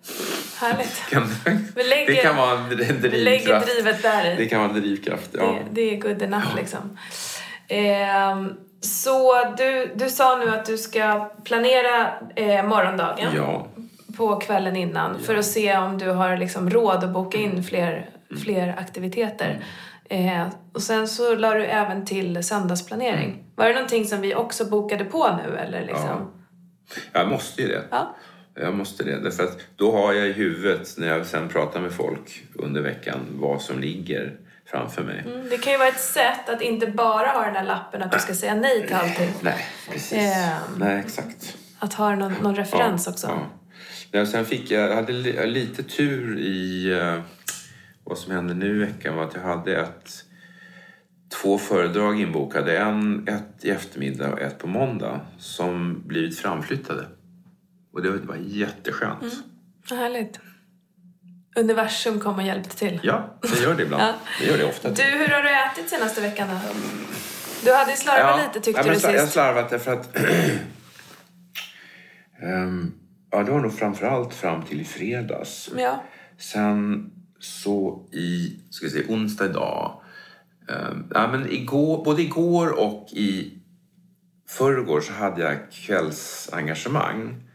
Härligt. 0.60 1.02
Kan, 1.10 1.28
Vi 1.76 1.84
lägger- 1.84 2.08
det 2.16 2.22
kan 2.22 2.36
vara 2.36 2.58
en, 2.60 2.64
en 2.64 2.70
Vi 2.78 2.84
lägger 2.84 3.10
drivkraft. 3.10 3.68
drivet 3.68 4.02
där 4.02 4.32
i. 4.32 4.36
Det 4.36 4.46
kan 4.46 4.60
vara 4.62 4.70
en 4.74 4.82
drivkraft, 4.82 5.30
ja. 5.32 5.52
Det, 5.52 5.82
det 5.82 5.96
är 5.96 6.02
good 6.02 6.22
enough 6.22 6.56
liksom. 6.56 6.98
Ehm, 7.70 8.54
så 8.82 9.34
du, 9.58 9.92
du 9.96 10.10
sa 10.10 10.36
nu 10.38 10.50
att 10.52 10.66
du 10.66 10.78
ska 10.78 11.30
planera 11.44 12.08
eh, 12.36 12.64
morgondagen 12.66 13.32
Ja, 13.36 13.68
på 14.18 14.36
kvällen 14.36 14.76
innan 14.76 15.20
för 15.20 15.36
att 15.36 15.46
se 15.46 15.78
om 15.78 15.98
du 15.98 16.10
har 16.10 16.38
liksom 16.38 16.70
råd 16.70 17.04
att 17.04 17.10
boka 17.14 17.38
Mm. 17.38 17.58
in 17.58 17.64
fler, 17.64 18.10
fler 18.44 18.76
aktiviteter. 18.78 19.64
Eh, 20.10 20.48
och 20.74 20.82
sen 20.82 21.08
så 21.08 21.36
la 21.36 21.54
du 21.54 21.66
även 21.66 22.06
till 22.06 22.44
söndagsplanering. 22.44 23.30
Mm. 23.30 23.44
Var 23.56 23.66
det 23.68 23.74
någonting 23.74 24.06
som 24.06 24.22
vi 24.22 24.36
också 24.36 24.66
bokade 24.66 25.06
på 25.06 25.40
nu 25.46 25.58
eller 25.58 25.82
liksom? 25.86 26.32
jag 27.14 27.28
måste 27.28 27.62
ju 27.62 27.68
det. 27.68 27.84
Ja. 27.92 28.16
Jag 28.62 28.74
måste 28.74 29.04
det. 29.04 29.20
Därför 29.20 29.44
att 29.44 29.58
då 29.76 29.92
har 29.92 30.14
jag 30.14 30.28
i 30.28 30.32
huvudet 30.34 30.96
när 30.98 31.08
jag 31.08 31.26
sen 31.26 31.48
pratar 31.50 31.80
med 31.82 31.92
folk 31.92 32.44
under 32.56 32.82
veckan 32.82 33.20
vad 33.32 33.62
som 33.62 33.80
ligger 33.80 34.36
framför 34.72 35.04
mig. 35.04 35.20
Mm, 35.26 35.50
Det 35.50 35.58
kan 35.58 35.74
ju 35.74 35.80
vara 35.80 35.90
ett 35.90 36.00
sätt 36.00 36.50
att 36.50 36.62
inte 36.62 36.88
bara 36.88 37.28
ha 37.28 37.46
den 37.46 37.56
här 37.56 37.66
lappen 37.66 38.02
att 38.04 38.12
du 38.12 38.20
ska 38.20 38.34
säga 38.36 38.56
nej 38.56 38.88
till 38.88 38.96
allting. 38.96 39.30
Nej, 39.42 39.66
precis. 39.92 40.14
Ehm. 40.14 40.62
Nej, 40.78 41.00
exakt. 41.00 41.58
Att 41.80 41.94
ha 41.94 42.16
någon, 42.16 42.34
någon 42.34 42.56
referens 42.56 43.08
också. 43.08 43.28
Ja. 43.28 43.46
Ja, 44.12 44.26
sen 44.26 44.46
fick 44.46 44.72
jag, 44.72 44.90
jag 44.90 44.96
hade 44.96 45.14
li, 45.14 45.48
lite 45.48 45.84
tur 45.84 46.40
i 46.40 46.92
eh, 47.00 47.22
vad 48.04 48.18
som 48.18 48.34
hände 48.34 48.54
nu 48.54 48.76
i 48.76 48.86
veckan 48.86 49.16
var 49.16 49.24
att 49.24 49.34
jag 49.34 49.42
hade 49.42 49.76
ett 49.76 50.12
två 51.42 51.58
föredrag 51.58 52.22
inbokade. 52.22 52.78
En, 52.78 53.28
ett 53.28 53.66
i 53.66 53.70
eftermiddag 53.70 54.32
och 54.34 54.40
ett 54.40 54.58
på 54.60 54.68
måndag 54.68 55.20
som 55.38 56.04
blivit 56.08 56.40
framflyttade. 56.40 57.06
Och 57.94 58.02
det 58.02 58.10
var 58.10 58.36
jätteskönt. 58.36 59.22
Mm. 59.22 60.00
Härligt. 60.00 60.40
Universum 61.56 62.20
kom 62.20 62.36
och 62.36 62.44
hjälpte 62.44 62.78
till. 62.78 63.00
Ja, 63.04 63.40
det 63.42 63.60
gör 63.64 63.74
det 63.74 63.84
ibland. 63.84 64.04
ja. 64.04 64.14
Det 64.40 64.46
gör 64.46 64.58
det 64.58 64.66
ofta. 64.66 64.90
Du, 64.90 65.04
hur 65.04 65.28
har 65.28 65.44
du 65.44 65.50
ätit 65.50 65.90
senaste 65.90 66.22
veckan 66.22 66.48
då? 66.48 66.56
Du 67.64 67.74
hade 67.74 67.96
slarvat 67.96 68.40
ja, 68.40 68.48
lite 68.48 68.60
tyckte 68.60 68.82
ja, 68.82 68.94
du 68.94 69.00
sist. 69.00 69.14
Jag 69.14 69.20
har 69.20 69.28
slarvat 69.28 69.70
därför 69.70 69.94
att... 69.94 70.18
um, 72.44 72.94
ja, 73.32 73.44
det 73.44 73.52
var 73.52 73.60
nog 73.60 73.78
framförallt 73.78 74.34
fram 74.34 74.64
till 74.64 74.82
i 74.82 74.86
fredags. 74.86 75.70
Ja. 75.78 76.04
Sen 76.38 77.12
så 77.40 78.08
i, 78.12 78.60
ska 78.70 78.86
vi 78.86 78.92
se, 78.92 79.04
onsdag 79.10 79.46
idag. 79.46 80.02
Um, 80.68 81.12
ja, 81.14 81.28
men 81.32 81.52
igår, 81.52 82.04
både 82.06 82.22
igår 82.22 82.80
och 82.80 83.08
i 83.12 83.54
förrgår 84.48 85.02
så 85.02 85.14
hade 85.14 85.42
jag 85.42 85.72
kvällsengagemang. 85.72 87.49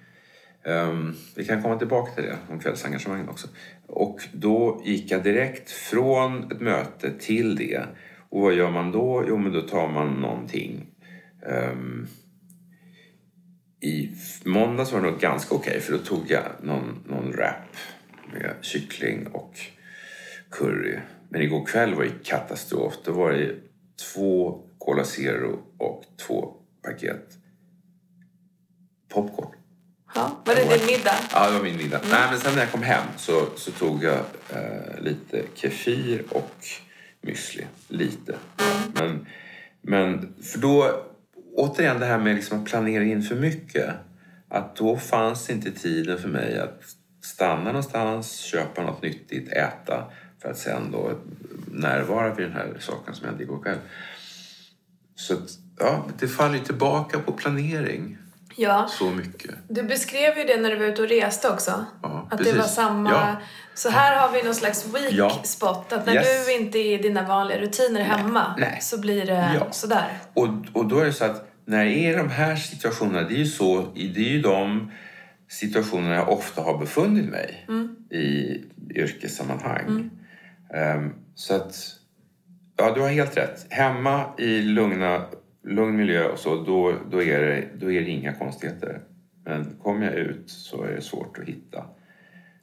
Um, 0.67 1.17
vi 1.37 1.45
kan 1.45 1.63
komma 1.63 1.79
tillbaka 1.79 2.13
till 2.13 2.25
det, 2.25 2.39
om 2.51 2.59
kvällsengagemangen 2.59 3.29
också. 3.29 3.49
Och 3.87 4.21
då 4.33 4.83
gick 4.85 5.11
jag 5.11 5.23
direkt 5.23 5.71
från 5.71 6.53
ett 6.53 6.61
möte 6.61 7.11
till 7.19 7.57
det. 7.57 7.83
Och 8.29 8.41
vad 8.41 8.55
gör 8.55 8.71
man 8.71 8.93
då? 8.93 9.25
Jo, 9.29 9.39
men 9.39 9.53
då 9.53 9.61
tar 9.61 9.89
man 9.89 10.09
någonting. 10.09 10.87
Um, 11.47 12.07
I 13.81 14.11
måndags 14.45 14.93
var 14.93 15.01
det 15.01 15.11
nog 15.11 15.21
ganska 15.21 15.55
okej, 15.55 15.71
okay, 15.71 15.81
för 15.81 15.93
då 15.93 15.99
tog 15.99 16.31
jag 16.31 16.45
någon, 16.63 17.05
någon 17.07 17.31
wrap 17.33 17.77
med 18.33 18.55
kyckling 18.61 19.27
och 19.27 19.55
curry. 20.51 20.99
Men 21.29 21.43
igår 21.43 21.67
kväll 21.67 21.95
var 21.95 22.05
det 22.05 22.25
katastrof. 22.25 22.95
Då 23.05 23.13
var 23.13 23.33
det 23.33 23.55
två 24.15 24.65
Cola 24.79 25.05
Zero 25.05 25.59
och 25.79 26.05
två 26.27 26.55
paket 26.83 27.39
popcorn. 29.09 29.64
Ja, 30.15 30.43
var 30.45 30.55
det 30.55 30.79
din 30.79 30.87
middag? 30.87 31.19
Ja, 31.33 31.47
det 31.47 31.53
var 31.53 31.63
min 31.63 31.77
middag. 31.77 31.99
Mm. 31.99 32.11
Nej, 32.11 32.29
men 32.31 32.41
sen 32.41 32.55
när 32.55 32.61
jag 32.61 32.73
kom 32.73 32.83
hem 32.83 33.07
så, 33.17 33.47
så 33.57 33.71
tog 33.71 34.05
jag 34.05 34.19
eh, 34.49 35.01
lite 35.01 35.43
kefir 35.55 36.23
och 36.31 36.55
müsli. 37.23 37.65
Lite. 37.89 38.35
Mm. 38.59 38.93
Men, 38.95 39.27
men 39.83 40.35
för 40.43 40.59
då, 40.59 41.05
återigen 41.55 42.01
det 42.01 42.07
här 42.07 42.19
med 42.19 42.35
liksom 42.35 42.59
att 42.59 42.65
planera 42.65 43.05
in 43.05 43.23
för 43.23 43.35
mycket. 43.35 43.91
Att 44.49 44.77
då 44.77 44.97
fanns 44.97 45.51
inte 45.51 45.71
tiden 45.71 46.19
för 46.19 46.29
mig 46.29 46.59
att 46.59 46.83
stanna 47.23 47.65
någonstans, 47.65 48.39
köpa 48.39 48.83
något 48.83 49.03
nyttigt, 49.03 49.53
äta 49.53 50.05
för 50.43 50.51
att 50.51 50.59
sen 50.59 50.91
då 50.93 51.19
närvara 51.67 52.35
vid 52.35 52.47
den 52.47 52.53
här 52.53 52.77
saken 52.79 53.15
som 53.15 53.27
hände 53.27 53.43
igår 53.43 53.63
kväll. 53.63 53.79
Så 55.15 55.35
att, 55.35 55.49
ja, 55.79 56.07
det 56.19 56.29
faller 56.29 56.55
ju 56.55 56.65
tillbaka 56.65 57.19
på 57.19 57.33
planering. 57.33 58.19
Ja. 58.57 58.87
Så 58.89 59.11
mycket. 59.11 59.51
Du 59.69 59.83
beskrev 59.83 60.39
ju 60.39 60.45
det 60.45 60.57
när 60.57 60.71
du 60.71 60.77
var 60.77 60.87
ute 60.87 61.03
och 61.03 61.09
reste 61.09 61.49
också. 61.49 61.85
Ja, 62.03 62.29
att 62.31 62.39
precis. 62.39 62.55
det 62.55 62.59
var 62.59 62.67
samma... 62.67 63.11
Ja. 63.11 63.37
Så 63.75 63.89
här 63.89 64.17
har 64.17 64.33
vi 64.33 64.43
någon 64.43 64.55
slags 64.55 64.87
weak 64.95 65.13
ja. 65.13 65.41
spot. 65.45 65.93
Att 65.93 66.07
när 66.07 66.15
yes. 66.15 66.47
du 66.47 66.55
inte 66.55 66.79
är 66.79 66.99
i 66.99 67.03
dina 67.03 67.23
vanliga 67.23 67.59
rutiner 67.59 68.01
hemma 68.01 68.55
Nej. 68.59 68.79
så 68.81 68.99
blir 68.99 69.27
det 69.27 69.51
ja. 69.61 69.73
sådär. 69.73 70.19
Och, 70.35 70.49
och 70.73 70.87
då 70.87 70.99
är 70.99 71.05
det 71.05 71.13
så 71.13 71.25
att 71.25 71.51
när 71.67 71.85
det 71.85 71.95
är 71.95 72.17
de 72.17 72.31
här 72.31 72.57
situationerna, 72.57 73.29
det 73.29 73.35
är 73.35 73.39
ju 73.39 73.47
så, 73.47 73.87
det 73.95 74.01
är 74.01 74.33
ju 74.33 74.43
de 74.43 74.93
situationerna 75.49 76.15
jag 76.15 76.29
ofta 76.29 76.63
har 76.63 76.79
befunnit 76.79 77.31
mig 77.31 77.65
mm. 77.69 77.97
i 78.11 78.61
yrkessammanhang. 78.95 80.11
Mm. 80.71 80.99
Um, 80.99 81.15
så 81.35 81.55
att, 81.55 81.77
ja 82.77 82.93
du 82.95 83.01
har 83.01 83.09
helt 83.09 83.37
rätt. 83.37 83.67
Hemma 83.71 84.25
i 84.39 84.61
lugna 84.61 85.27
lugn 85.65 85.97
miljö 85.97 86.29
och 86.29 86.39
så, 86.39 86.65
då, 86.65 86.95
då, 87.11 87.23
är 87.23 87.41
det, 87.41 87.69
då 87.75 87.93
är 87.93 88.01
det 88.01 88.11
inga 88.11 88.33
konstigheter. 88.33 89.01
Men 89.45 89.77
kommer 89.83 90.07
jag 90.07 90.15
ut 90.15 90.51
så 90.51 90.83
är 90.85 90.93
det 90.93 91.03
svårt 91.03 91.39
att 91.39 91.45
hitta 91.45 91.85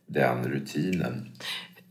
den 0.06 0.44
rutinen. 0.44 1.32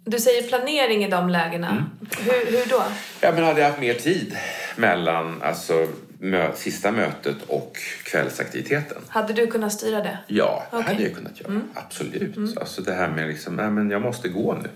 Du 0.05 0.19
säger 0.19 0.49
planering 0.49 1.05
i 1.05 1.11
de 1.11 1.29
lägena. 1.29 1.71
Mm. 1.71 1.85
Hur, 2.19 2.59
hur 2.59 2.71
då? 2.71 2.83
Ja, 3.21 3.33
men 3.33 3.45
hade 3.45 3.61
jag 3.61 3.69
haft 3.69 3.81
mer 3.81 3.95
tid 3.95 4.37
mellan 4.77 5.43
alltså, 5.43 5.87
mö 6.19 6.53
sista 6.55 6.93
mötet 6.93 7.37
och 7.47 7.77
kvällsaktiviteten. 8.05 9.03
Hade 9.09 9.33
du 9.33 9.47
kunnat 9.47 9.73
styra 9.73 10.03
det? 10.03 10.19
Ja, 10.27 10.67
det 10.71 10.77
okay. 10.77 10.93
hade 10.93 11.03
jag 11.03 11.15
kunnat 11.15 11.41
göra. 11.41 11.51
Mm. 11.51 11.63
Absolut. 11.75 12.37
Mm. 12.37 12.53
Alltså 12.61 12.83
det 12.83 12.93
här 12.93 13.11
med 13.11 13.29
liksom, 13.29 13.57
nej 13.57 13.71
men 13.71 13.91
jag 13.91 14.03
måste 14.03 14.29
gå 14.29 14.55
nu. 14.63 14.69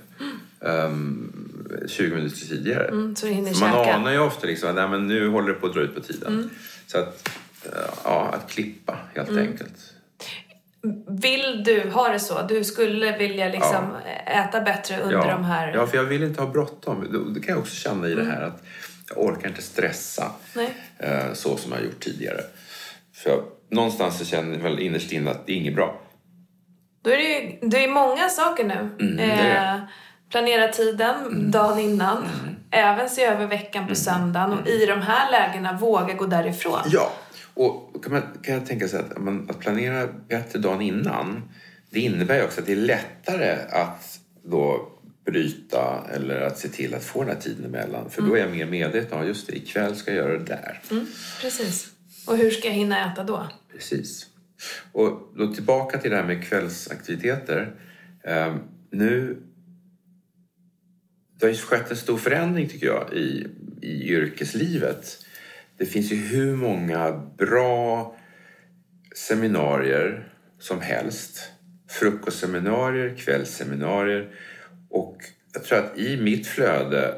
Um, 0.69 1.44
20 1.87 2.15
minuter 2.15 2.37
tidigare. 2.37 2.89
Mm, 2.89 3.17
så 3.17 3.27
man 3.27 3.55
käka. 3.55 3.95
anar 3.95 4.13
ju 4.13 4.19
ofta 4.19 4.47
liksom, 4.47 4.79
att 4.79 5.03
nu 5.03 5.29
håller 5.29 5.49
det 5.49 5.55
på 5.55 5.67
att 5.67 5.75
dra 5.75 5.81
ut 5.81 5.95
på 5.95 6.01
tiden. 6.01 6.33
Mm. 6.33 6.51
Så 6.87 6.99
att, 6.99 7.29
ja, 8.05 8.31
att 8.33 8.51
klippa 8.51 8.99
helt 9.15 9.29
mm. 9.29 9.49
enkelt. 9.49 9.95
Vill 11.09 11.65
du 11.65 11.91
ha 11.91 12.09
det 12.09 12.21
så? 12.21 12.43
Du 12.43 12.65
skulle 12.65 13.19
vilja 13.19 13.49
liksom 13.49 13.97
ja. 14.05 14.33
äta 14.33 14.61
bättre 14.61 15.01
under 15.01 15.29
ja. 15.29 15.31
de 15.31 15.45
här... 15.45 15.73
Ja, 15.75 15.87
för 15.87 15.97
jag 15.97 16.05
vill 16.05 16.23
inte 16.23 16.41
ha 16.43 16.51
bråttom. 16.51 17.33
Det 17.35 17.41
kan 17.41 17.53
jag 17.53 17.59
också 17.59 17.75
känna 17.75 18.09
i 18.09 18.15
det 18.15 18.21
mm. 18.21 18.33
här 18.33 18.43
att 18.43 18.63
jag 19.09 19.19
orkar 19.19 19.49
inte 19.49 19.63
stressa. 19.63 20.33
Eh, 20.99 21.33
så 21.33 21.57
som 21.57 21.73
jag 21.73 21.79
har 21.79 21.85
gjort 21.85 22.01
tidigare. 22.01 22.41
För 23.15 23.31
jag, 23.31 23.45
någonstans 23.71 24.19
så 24.19 24.25
känner 24.25 24.57
jag 24.57 24.63
väl 24.63 24.79
innerst 24.79 25.13
inne 25.13 25.31
att 25.31 25.47
det 25.47 25.53
är 25.53 25.57
inget 25.57 25.75
bra. 25.75 26.01
Då 27.03 27.11
är 27.11 27.17
det 27.17 27.23
ju 27.23 27.69
det 27.69 27.85
är 27.85 27.89
många 27.89 28.29
saker 28.29 28.65
nu. 28.65 29.07
Mm, 29.07 29.17
det 29.17 29.23
är. 29.23 29.75
Eh, 29.75 29.81
planera 30.35 30.69
tiden 30.69 31.17
mm. 31.27 31.51
dagen 31.51 31.79
innan. 31.79 32.17
Mm. 32.17 32.55
Även 32.71 33.11
se 33.11 33.25
över 33.25 33.47
veckan 33.47 33.85
på 33.85 33.89
mm. 33.89 33.97
söndagen 33.97 34.59
och 34.59 34.69
i 34.69 34.87
de 34.87 35.03
här 35.03 35.31
lägena 35.31 35.79
våga 35.79 36.15
gå 36.15 36.27
därifrån. 36.27 36.81
Ja, 36.87 37.13
och 37.55 38.05
kan, 38.05 38.13
man, 38.13 38.23
kan 38.43 38.55
jag 38.55 38.67
tänka 38.67 38.89
sig 38.89 39.01
att, 39.01 39.19
man, 39.19 39.51
att 39.51 39.59
planera 39.59 40.07
bättre 40.29 40.59
dagen 40.59 40.81
innan 40.81 41.43
det 41.91 42.01
innebär 42.01 42.37
ju 42.37 42.45
också 42.45 42.61
att 42.61 42.67
det 42.67 42.73
är 42.73 42.77
lättare 42.77 43.57
att 43.71 44.19
då 44.45 44.89
bryta 45.25 46.05
eller 46.15 46.41
att 46.41 46.59
se 46.59 46.69
till 46.69 46.95
att 46.95 47.05
få 47.05 47.21
den 47.21 47.29
här 47.29 47.41
tiden 47.41 47.65
emellan. 47.65 48.11
För 48.11 48.21
mm. 48.21 48.31
då 48.31 48.37
är 48.37 48.41
jag 48.41 48.51
mer 48.51 48.67
medveten 48.67 49.19
om 49.19 49.27
just 49.27 49.47
det, 49.47 49.57
ikväll 49.57 49.97
ska 49.97 50.15
jag 50.15 50.27
göra 50.27 50.39
det 50.39 50.45
där. 50.45 50.83
Mm, 50.91 51.07
precis. 51.41 51.89
Och 52.27 52.37
hur 52.37 52.51
ska 52.51 52.69
jag 52.69 52.75
hinna 52.75 53.13
äta 53.13 53.25
då? 53.25 53.49
Precis. 53.73 54.27
Och 54.93 55.33
då 55.37 55.55
tillbaka 55.55 55.99
till 55.99 56.11
det 56.11 56.17
här 56.17 56.25
med 56.25 56.45
kvällsaktiviteter. 56.45 57.75
Um, 58.25 58.61
nu 58.91 59.43
det 61.45 61.49
har 61.49 61.55
ju 61.55 61.61
skett 61.61 61.91
en 61.91 61.97
stor 61.97 62.19
förändring 62.19 62.69
tycker 62.69 62.87
jag 62.87 63.13
i, 63.13 63.47
i 63.83 64.11
yrkeslivet. 64.11 65.25
Det 65.79 65.87
finns 65.87 66.13
ju 66.13 66.17
hur 66.17 66.57
många 66.57 67.13
bra 67.39 68.17
seminarier 69.17 70.33
som 70.59 70.81
helst. 70.81 71.51
Frukostseminarier, 71.89 73.17
kvällsseminarier 73.17 74.35
och 74.91 75.17
jag 75.53 75.65
tror 75.65 75.79
att 75.79 75.99
i 75.99 76.17
mitt 76.23 76.47
flöde 76.47 77.15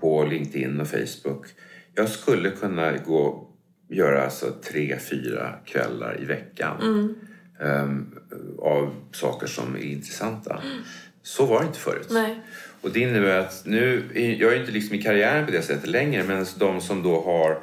på 0.00 0.24
LinkedIn 0.24 0.80
och 0.80 0.88
Facebook 0.88 1.46
jag 1.94 2.08
skulle 2.08 2.50
kunna 2.50 2.96
gå 2.96 3.50
göra 3.88 4.24
alltså 4.24 4.46
tre, 4.62 4.98
fyra 4.98 5.54
kvällar 5.64 6.20
i 6.20 6.24
veckan 6.24 6.80
mm. 6.82 7.14
um, 7.82 8.18
av 8.58 8.94
saker 9.12 9.46
som 9.46 9.74
är 9.74 9.80
intressanta. 9.80 10.62
Mm. 10.64 10.82
Så 11.22 11.46
var 11.46 11.60
det 11.60 11.66
inte 11.66 11.78
förut. 11.78 12.08
Nej. 12.10 12.42
Och 12.80 12.92
det 12.92 13.00
innebär 13.00 13.38
att 13.38 13.62
nu, 13.66 14.04
jag 14.40 14.52
är 14.52 14.60
inte 14.60 14.72
liksom 14.72 14.94
i 14.94 15.02
karriären 15.02 15.46
på 15.46 15.52
det 15.52 15.62
sättet 15.62 15.88
längre, 15.88 16.24
men 16.24 16.46
de 16.58 16.80
som 16.80 17.02
då 17.02 17.20
har 17.20 17.62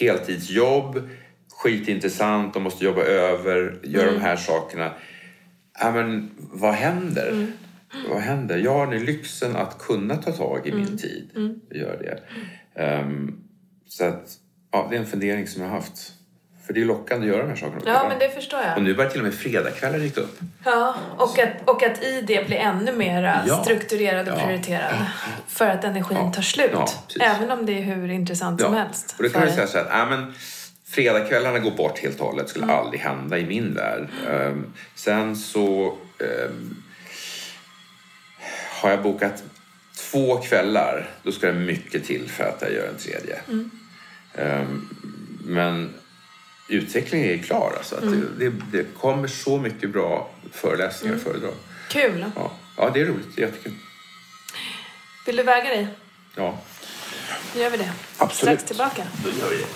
heltidsjobb, 0.00 1.08
skitintressant, 1.52 2.54
de 2.54 2.62
måste 2.62 2.84
jobba 2.84 3.02
över, 3.02 3.78
göra 3.82 4.08
mm. 4.08 4.14
de 4.14 4.20
här 4.20 4.36
sakerna. 4.36 4.92
Ja, 5.80 5.92
men 5.92 6.30
vad 6.38 6.74
händer? 6.74 7.30
Mm. 7.30 7.52
Vad 8.08 8.20
händer? 8.20 8.58
Jag 8.58 8.74
har 8.74 8.86
nu 8.86 9.04
lyxen 9.04 9.56
att 9.56 9.78
kunna 9.78 10.16
ta 10.16 10.32
tag 10.32 10.66
i 10.66 10.70
mm. 10.70 10.82
min 10.82 10.98
tid 10.98 11.30
mm. 11.36 11.60
göra 11.70 11.96
det. 11.96 12.20
Um, 13.00 13.44
så 13.86 14.04
att, 14.04 14.38
ja, 14.72 14.86
det 14.90 14.96
är 14.96 15.00
en 15.00 15.06
fundering 15.06 15.46
som 15.46 15.62
jag 15.62 15.68
har 15.68 15.76
haft. 15.76 16.12
För 16.66 16.72
det 16.72 16.80
är 16.80 16.84
lockande 16.84 17.26
att 17.26 17.32
göra 17.32 17.42
de 17.42 17.48
här 17.48 17.56
sakerna. 17.56 17.82
Ja, 17.86 18.06
men 18.08 18.18
det 18.18 18.30
förstår 18.30 18.60
jag. 18.60 18.76
Och 18.76 18.82
nu 18.82 18.94
börjar 18.94 19.10
till 19.10 19.20
och 19.20 19.24
med 19.24 19.34
fredagskvällar 19.34 19.98
dyka 19.98 20.20
upp. 20.20 20.38
Ja, 20.64 20.94
och 21.16 21.38
att, 21.38 21.68
och 21.68 21.82
att 21.82 22.02
i 22.02 22.20
det 22.20 22.46
blir 22.46 22.56
ännu 22.56 22.92
mer 22.92 23.42
ja. 23.46 23.62
strukturerad 23.62 24.28
och 24.28 24.38
ja. 24.38 24.46
prioriterad. 24.46 24.94
För 25.48 25.68
att 25.68 25.84
energin 25.84 26.18
ja. 26.18 26.32
tar 26.32 26.42
slut. 26.42 26.96
Även 27.20 27.50
om 27.50 27.66
det 27.66 27.72
är 27.72 27.82
hur 27.82 28.10
intressant 28.10 28.60
som 28.60 28.74
helst. 28.74 29.14
Och 29.18 29.24
då 29.24 29.30
kan 29.30 29.40
man 29.40 29.52
säga 29.52 29.66
så 29.66 29.78
här, 29.78 29.86
ja, 29.90 30.06
men 30.06 30.34
fredagskvällarna 30.86 31.58
går 31.58 31.70
bort 31.70 31.98
helt 31.98 32.20
och 32.20 32.26
hållet. 32.26 32.48
skulle 32.48 32.64
mm. 32.64 32.76
aldrig 32.76 33.00
hända 33.00 33.38
i 33.38 33.46
min 33.46 33.74
värld. 33.74 34.08
Um, 34.28 34.72
sen 34.94 35.36
så 35.36 35.96
um, 36.18 36.82
har 38.70 38.90
jag 38.90 39.02
bokat 39.02 39.42
två 39.96 40.36
kvällar. 40.36 41.10
Då 41.22 41.32
ska 41.32 41.46
det 41.46 41.52
mycket 41.52 42.04
till 42.04 42.28
för 42.28 42.44
att 42.44 42.62
jag 42.62 42.72
gör 42.72 42.88
en 42.88 42.98
tredje. 42.98 43.38
Mm. 43.48 43.70
Um, 44.34 44.88
men 45.44 45.94
utvecklingen 46.68 47.38
är 47.38 47.42
klar. 47.42 47.74
Alltså, 47.76 47.96
att 47.96 48.02
mm. 48.02 48.28
det, 48.38 48.52
det, 48.72 48.84
kommer 48.98 49.28
så 49.28 49.58
mycket 49.58 49.90
bra 49.90 50.30
föreläsningar 50.52 51.14
och 51.14 51.20
mm. 51.20 51.32
föredrag. 51.32 51.54
Kul! 51.88 52.24
Ja. 52.36 52.52
ja, 52.76 52.90
det 52.94 53.00
är 53.00 53.04
roligt. 53.04 53.38
Jättekul. 53.38 53.72
Vill 55.26 55.36
du 55.36 55.42
väga 55.42 55.68
dig? 55.68 55.88
Ja. 56.36 56.58
Då 57.54 57.60
gör 57.60 57.70
vi 57.70 57.76
det. 57.76 57.92
Absolut. 58.18 58.60
Strax 58.60 58.64
tillbaka. 58.64 59.06
Då 59.24 59.30
gör 59.30 59.50
vi 59.50 59.56
det. 59.56 59.66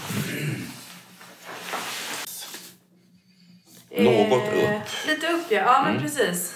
Något 3.91 4.55
Eh, 4.55 4.77
upp. 4.77 4.83
Lite 5.07 5.27
upp, 5.33 5.47
ja. 5.49 5.59
Ja, 5.59 5.83
men 5.85 5.91
Mm. 5.91 6.03
precis. 6.03 6.55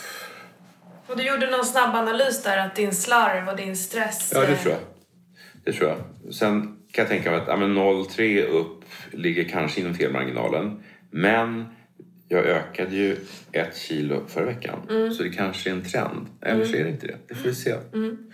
Och 1.07 1.17
du 1.17 1.23
gjorde 1.23 1.51
någon 1.51 1.65
snabb 1.65 1.95
analys 1.95 2.43
där 2.43 2.59
att 2.59 2.77
din 2.77 2.95
slarv 2.95 3.49
och 3.49 3.57
din 3.57 3.77
stress... 3.77 4.33
Ja, 4.35 4.41
det 4.41 4.47
eh, 4.47 4.63
tror 4.63 4.75
jag. 4.75 4.83
Det 5.65 5.73
tror 5.73 5.89
jag. 5.89 6.35
Sen 6.35 6.82
kan 6.93 7.03
jag 7.03 7.09
tänka 7.09 7.31
mig 7.31 7.41
att 7.41 7.49
ja, 7.49 7.57
men 7.57 7.79
0,3 7.79 8.43
upp 8.43 8.85
ligger 9.11 9.45
kanske 9.45 9.81
inom 9.81 9.95
felmarginalen. 9.95 10.83
Men 11.11 11.67
jag 12.29 12.47
ökade 12.47 12.97
ju 12.97 13.17
ett 13.53 13.77
kilo 13.77 14.23
förra 14.29 14.45
veckan. 14.45 14.79
Mm. 14.91 15.13
Så 15.13 15.23
det 15.23 15.31
kanske 15.31 15.71
är 15.71 15.75
en 15.75 15.85
trend. 15.85 16.27
Eller 16.41 16.65
så 16.65 16.77
är 16.77 16.85
det 16.85 16.91
inte 16.91 17.07
det. 17.07 17.19
Det 17.29 17.35
får 17.35 17.49
vi 17.49 17.55
se. 17.55 17.75
Mm. 17.95 18.31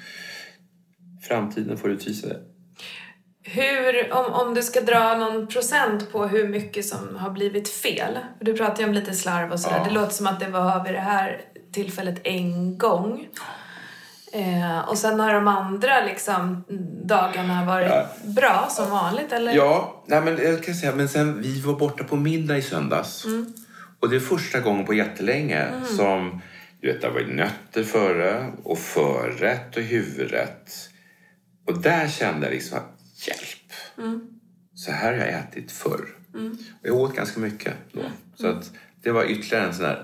Framtiden 1.29 1.79
får 1.79 1.91
utvisa 1.91 2.29
det. 2.29 2.41
Hur, 3.43 4.13
om, 4.13 4.33
om 4.33 4.55
du 4.55 4.63
ska 4.63 4.81
dra 4.81 5.19
någon 5.19 5.47
procent 5.47 6.13
på 6.13 6.27
hur 6.27 6.49
mycket 6.49 6.87
som 6.87 7.17
har 7.17 7.31
blivit 7.31 7.69
fel. 7.69 8.19
Du 8.41 8.57
pratar 8.57 8.83
ju 8.83 8.89
om 8.89 8.95
lite 8.95 9.15
slarv 9.15 9.53
och 9.53 9.61
sådär. 9.61 9.77
Ja. 9.79 9.85
Det 9.85 9.91
låter 9.91 10.13
som 10.13 10.27
att 10.27 10.41
det 10.41 10.49
var 10.49 10.85
vid 10.85 10.95
det 10.95 11.01
här 11.01 11.41
tillfället 11.73 12.21
en 12.25 12.79
gång. 12.79 13.29
Eh, 14.39 14.89
och 14.89 14.99
sen 14.99 15.21
har 15.21 15.35
de 15.35 15.49
andra 15.49 16.05
liksom, 16.05 16.65
dagarna 17.05 17.65
varit 17.65 17.89
Ja. 17.91 18.07
bra 18.25 18.69
som 18.71 18.91
vanligt, 18.91 19.33
eller? 19.33 19.53
Ja, 19.55 20.05
nej, 20.07 20.21
men 20.21 20.39
jag 20.43 20.65
kan 20.65 20.75
säga, 20.75 20.95
men 20.95 21.09
sen 21.09 21.43
vi 21.43 21.61
var 21.61 21.75
borta 21.75 22.05
på 22.05 22.17
middag 22.17 22.57
i 22.59 22.63
söndags. 22.63 23.25
Och 24.01 24.11
det 24.11 24.17
är 24.17 24.21
första 24.21 24.61
gången 24.61 24.87
på 24.87 24.95
jättelänge 24.95 25.67
som, 25.97 26.41
du 26.81 26.93
vet, 26.93 27.01
det 27.03 27.11
var 27.11 27.21
nötter 27.21 27.85
före 27.85 28.53
och 28.65 28.79
förrätt 28.79 29.77
och 29.77 29.83
huvudrätt. 29.83 30.71
Och 31.67 31.79
där 31.83 32.09
kände 32.09 32.47
jag 32.47 32.53
liksom 32.55 32.79
att, 32.79 33.01
hjälp! 33.27 33.73
Så 34.75 34.93
här 34.93 35.13
har 35.13 35.19
jag 35.27 35.29
ätit 35.29 35.73
förr. 35.73 36.09
Och 36.81 36.87
jag 36.89 36.97
åt 36.97 37.17
ganska 37.17 37.41
mycket 37.41 37.75
då. 37.93 38.01
Så 38.35 38.47
att 38.47 38.71
det 39.03 39.11
var 39.11 39.25
ytterligare 39.25 39.67
en 39.67 39.75
sån 39.75 39.85
där 39.85 40.03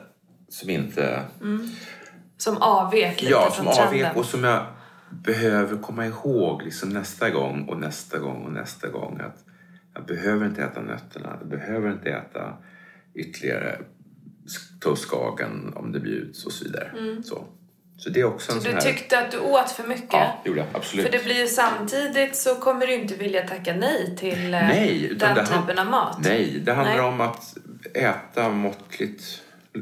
som 0.48 0.70
inte... 0.70 1.22
Som 2.36 2.56
avvek 2.56 3.20
lite 3.22 3.32
Ja, 3.32 3.50
från 3.50 3.52
som 3.66 3.74
trenden. 3.74 3.84
avvek 4.06 4.16
och 4.16 4.24
som 4.24 4.44
jag 4.44 4.66
behöver 5.10 5.76
komma 5.82 6.06
ihåg 6.06 6.62
liksom 6.62 6.88
nästa 6.88 7.30
gång 7.30 7.68
och 7.68 7.78
nästa 7.80 8.18
gång 8.18 8.44
och 8.44 8.52
nästa 8.52 8.88
gång. 8.88 9.20
Att 9.20 9.44
jag 9.94 10.06
behöver 10.06 10.46
inte 10.46 10.62
äta 10.62 10.80
nötterna, 10.80 11.36
jag 11.40 11.48
behöver 11.48 11.92
inte 11.92 12.10
äta 12.10 12.56
ytterligare 13.14 13.78
toastskagen 14.80 15.72
om 15.76 15.92
det 15.92 16.00
bjuds 16.00 16.46
och 16.46 16.52
så 16.52 16.64
vidare. 16.64 16.90
Så. 17.24 17.44
så 17.96 18.10
det 18.10 18.20
är 18.20 18.24
också 18.24 18.52
en 18.52 18.58
Mm. 18.58 18.70
Du 18.70 18.74
här... 18.74 18.80
tyckte 18.92 19.18
att 19.18 19.30
du 19.30 19.38
åt 19.38 19.70
för 19.70 19.88
mycket? 19.88 20.12
Ja, 20.12 20.40
det 20.42 20.48
gjorde 20.48 20.60
jag. 20.60 20.68
Absolut. 20.72 21.04
För 21.06 21.12
det 21.12 21.24
blir 21.24 21.40
ju 21.40 21.46
samtidigt 21.46 22.36
så 22.36 22.54
kommer 22.54 22.86
du 22.86 22.94
inte 22.94 23.14
vilja 23.14 23.48
tacka 23.48 23.74
nej 23.76 24.16
till 24.16 24.54
eh, 24.54 24.60
Nej, 24.60 25.12
den 25.18 25.46
typen 25.46 25.78
av 25.78 25.86
mat. 25.86 26.16
Nej, 26.20 26.62
det 26.64 26.72
handlar 26.72 26.96
Nej. 26.96 27.04
om 27.06 27.20
att 27.20 27.56
äta 27.94 28.48
måttligt, 28.48 29.22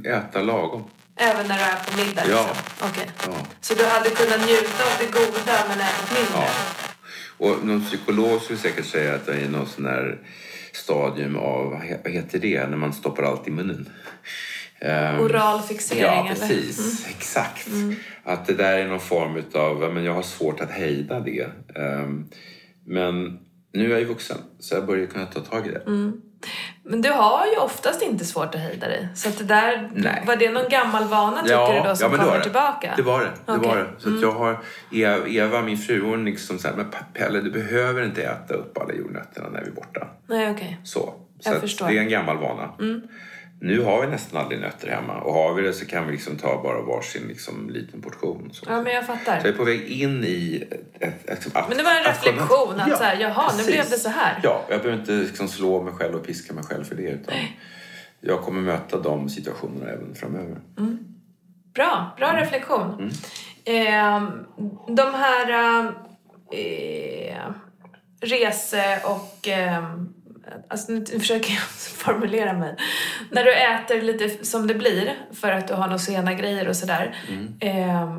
äta 0.07 0.43
lagom. 0.43 0.85
Även 1.23 1.49
när 1.49 1.57
du 1.59 1.63
är 1.65 1.77
på 1.91 1.97
middag? 1.97 2.23
Ja. 2.31 2.47
Liksom. 2.49 2.89
Okej. 2.91 3.11
Ja. 3.27 3.47
Så 3.61 3.75
du 3.75 3.85
hade 3.85 4.11
kunnat 4.11 4.41
njuta 4.47 4.83
av 4.85 4.93
det 5.01 5.07
goda 5.13 5.57
men 5.69 5.81
ätit 5.81 6.11
mindre? 6.15 6.35
Ja. 6.35 6.49
Och 7.39 7.67
någon 7.67 7.85
psykolog 7.85 8.41
skulle 8.43 8.59
säkert 8.59 8.87
säga 8.87 9.15
att 9.15 9.27
det 9.27 9.35
är 9.35 9.49
någon 9.49 9.67
sån 9.67 9.85
här 9.87 10.19
stadium 10.73 11.37
av, 11.37 11.71
vad 11.71 11.81
he- 11.81 12.01
vad 12.05 12.13
heter 12.13 12.39
det, 12.39 12.67
när 12.67 12.77
man 12.77 12.93
stoppar 12.93 13.23
allt 13.23 13.49
i 13.49 13.51
munnen? 13.51 13.89
Ehm, 14.81 15.21
Oral 15.21 15.63
fixering 15.63 16.03
Ja, 16.03 16.11
eller? 16.13 16.21
Mm. 16.21 16.35
precis. 16.49 17.07
Exakt. 17.09 17.67
Att 18.25 18.47
det 18.47 18.55
där 18.55 18.79
är 18.79 18.89
någon 18.89 19.01
form 19.01 19.43
av, 19.55 19.93
men 19.95 20.05
jag 20.05 20.13
har 20.15 20.23
svårt 20.23 20.61
att 20.61 20.71
hejda 20.71 21.21
det. 21.21 21.47
Ehm, 21.77 22.29
men 22.87 23.39
nu 23.73 23.87
är 23.87 23.91
jag 23.91 24.01
ju 24.01 24.07
vuxen, 24.07 24.39
så 24.61 24.75
jag 24.75 24.87
börjar 24.87 25.07
kunna 25.07 25.27
ta 25.27 25.41
tag 25.41 25.67
i 25.67 25.71
det. 25.71 25.83
Mm. 25.87 26.13
Men 26.85 27.01
du 27.03 27.11
har 27.11 27.47
ju 27.47 27.57
oftast 27.57 28.03
inte 28.03 28.25
svårt 28.25 28.55
att 28.55 28.61
hejda 28.61 28.89
dig. 28.89 29.09
Så 29.15 29.29
att 29.29 29.39
det 29.39 29.45
där, 29.45 29.91
Nej. 29.95 30.23
var 30.27 30.37
det 30.37 30.51
någon 30.51 30.69
gammal 30.69 31.05
vana 31.05 31.43
tycker 31.43 31.83
du 31.83 31.89
då 31.89 31.97
som 31.97 32.13
det 32.13 32.19
kommer 32.19 32.37
det. 32.37 32.43
tillbaka? 32.43 32.93
Det 32.97 33.03
var 33.03 33.21
det. 33.21 33.31
det, 33.47 33.53
Okej. 33.53 33.69
var 33.69 33.77
det. 33.77 33.87
Så 33.99 34.15
att 34.15 34.23
jag 34.23 34.33
har, 34.33 34.59
Eva, 35.29 35.63
min 35.63 35.79
fru, 35.79 36.01
hon 36.03 36.25
liksom 36.25 36.59
så 36.59 36.69
här, 36.69 36.75
men 36.75 36.87
Pelle 37.15 37.41
du 37.41 37.51
behöver 37.51 38.03
inte 38.05 38.23
äta 38.23 38.55
upp 38.55 38.79
alla 38.79 38.95
jordnötterna 38.95 39.49
när 39.49 39.61
vi 39.61 39.67
är 39.67 39.75
borta. 39.75 40.07
Nej, 40.27 40.51
okej. 40.51 40.81
Så, 40.85 41.15
så 41.41 41.51
Jag 41.51 41.61
förstår. 41.61 41.87
Mm. 41.87 41.95
det 41.95 42.01
är 42.01 42.05
en 42.05 42.11
gammal 42.11 42.39
vana. 42.39 42.71
Nu 43.65 43.83
har 43.83 44.01
vi 44.01 44.07
nästan 44.07 44.43
aldrig 44.43 44.61
nötter 44.61 44.89
hemma 44.89 45.21
och 45.21 45.35
har 45.35 45.55
vi 45.55 45.63
det 45.63 45.73
så 45.73 45.87
kan 45.87 46.07
vi 46.07 46.13
liksom 46.13 46.37
ta 46.37 46.63
bara 46.63 46.83
varsin 46.83 47.23
liksom, 47.29 47.71
liten 47.71 48.03
portion. 48.03 48.51
Så. 48.53 48.65
Ja, 48.69 48.83
men 48.83 48.93
jag 48.93 49.05
Så 49.05 49.13
jag 49.13 49.19
fattar. 49.21 49.49
är 49.49 49.53
på 49.53 49.65
väg 49.65 49.83
in 49.89 50.25
i 50.25 50.65
ett, 50.71 51.03
ett, 51.03 51.29
ett, 51.47 51.57
att, 51.57 51.69
Men 51.69 51.79
det 51.79 51.85
var 51.85 51.91
en 51.91 52.05
reflektion 52.05 52.81
att 52.81 52.99
så 52.99 53.05
här, 53.05 53.17
jaha, 53.21 53.43
nu 53.53 53.57
precis. 53.59 53.67
blev 53.67 53.85
det 53.91 53.99
så 53.99 54.09
här. 54.09 54.41
Ja, 54.43 54.65
jag 54.69 54.83
behöver 54.83 55.01
inte 55.01 55.13
liksom 55.13 55.49
slå 55.49 55.83
mig 55.83 55.93
själv 55.95 56.15
och 56.15 56.27
piska 56.27 56.55
mig 56.55 56.65
själv 56.65 56.85
för 56.85 56.95
det 56.95 57.03
utan 57.11 57.35
jag 58.21 58.41
kommer 58.43 58.61
möta 58.61 58.99
de 58.99 59.29
situationerna 59.29 59.91
även 59.91 60.15
framöver. 60.15 60.61
Bra, 61.75 62.11
bra 62.17 62.29
Mm. 62.29 62.41
reflektion. 62.41 63.11
Eh, 63.65 64.23
de 64.89 65.15
här 65.15 65.51
eh, 66.53 67.37
rese 68.21 69.01
och... 69.05 69.49
Eh, 69.49 69.95
alltså 70.69 70.93
nu 70.93 71.05
försöker 71.21 71.51
jag 71.53 71.63
formulera 71.97 72.53
mig. 72.53 72.77
När 73.31 73.45
du 73.45 73.53
äter 73.55 74.01
lite 74.01 74.47
som 74.47 74.67
det 74.67 74.75
blir 74.75 75.15
för 75.33 75.51
att 75.53 75.69
du 75.69 75.75
har 75.75 75.87
några 75.87 75.99
sena 75.99 76.35
grejer 76.35 76.69
och 76.69 76.77
sådär. 76.77 77.17
Mm. 77.29 77.55
Eh, 77.61 78.19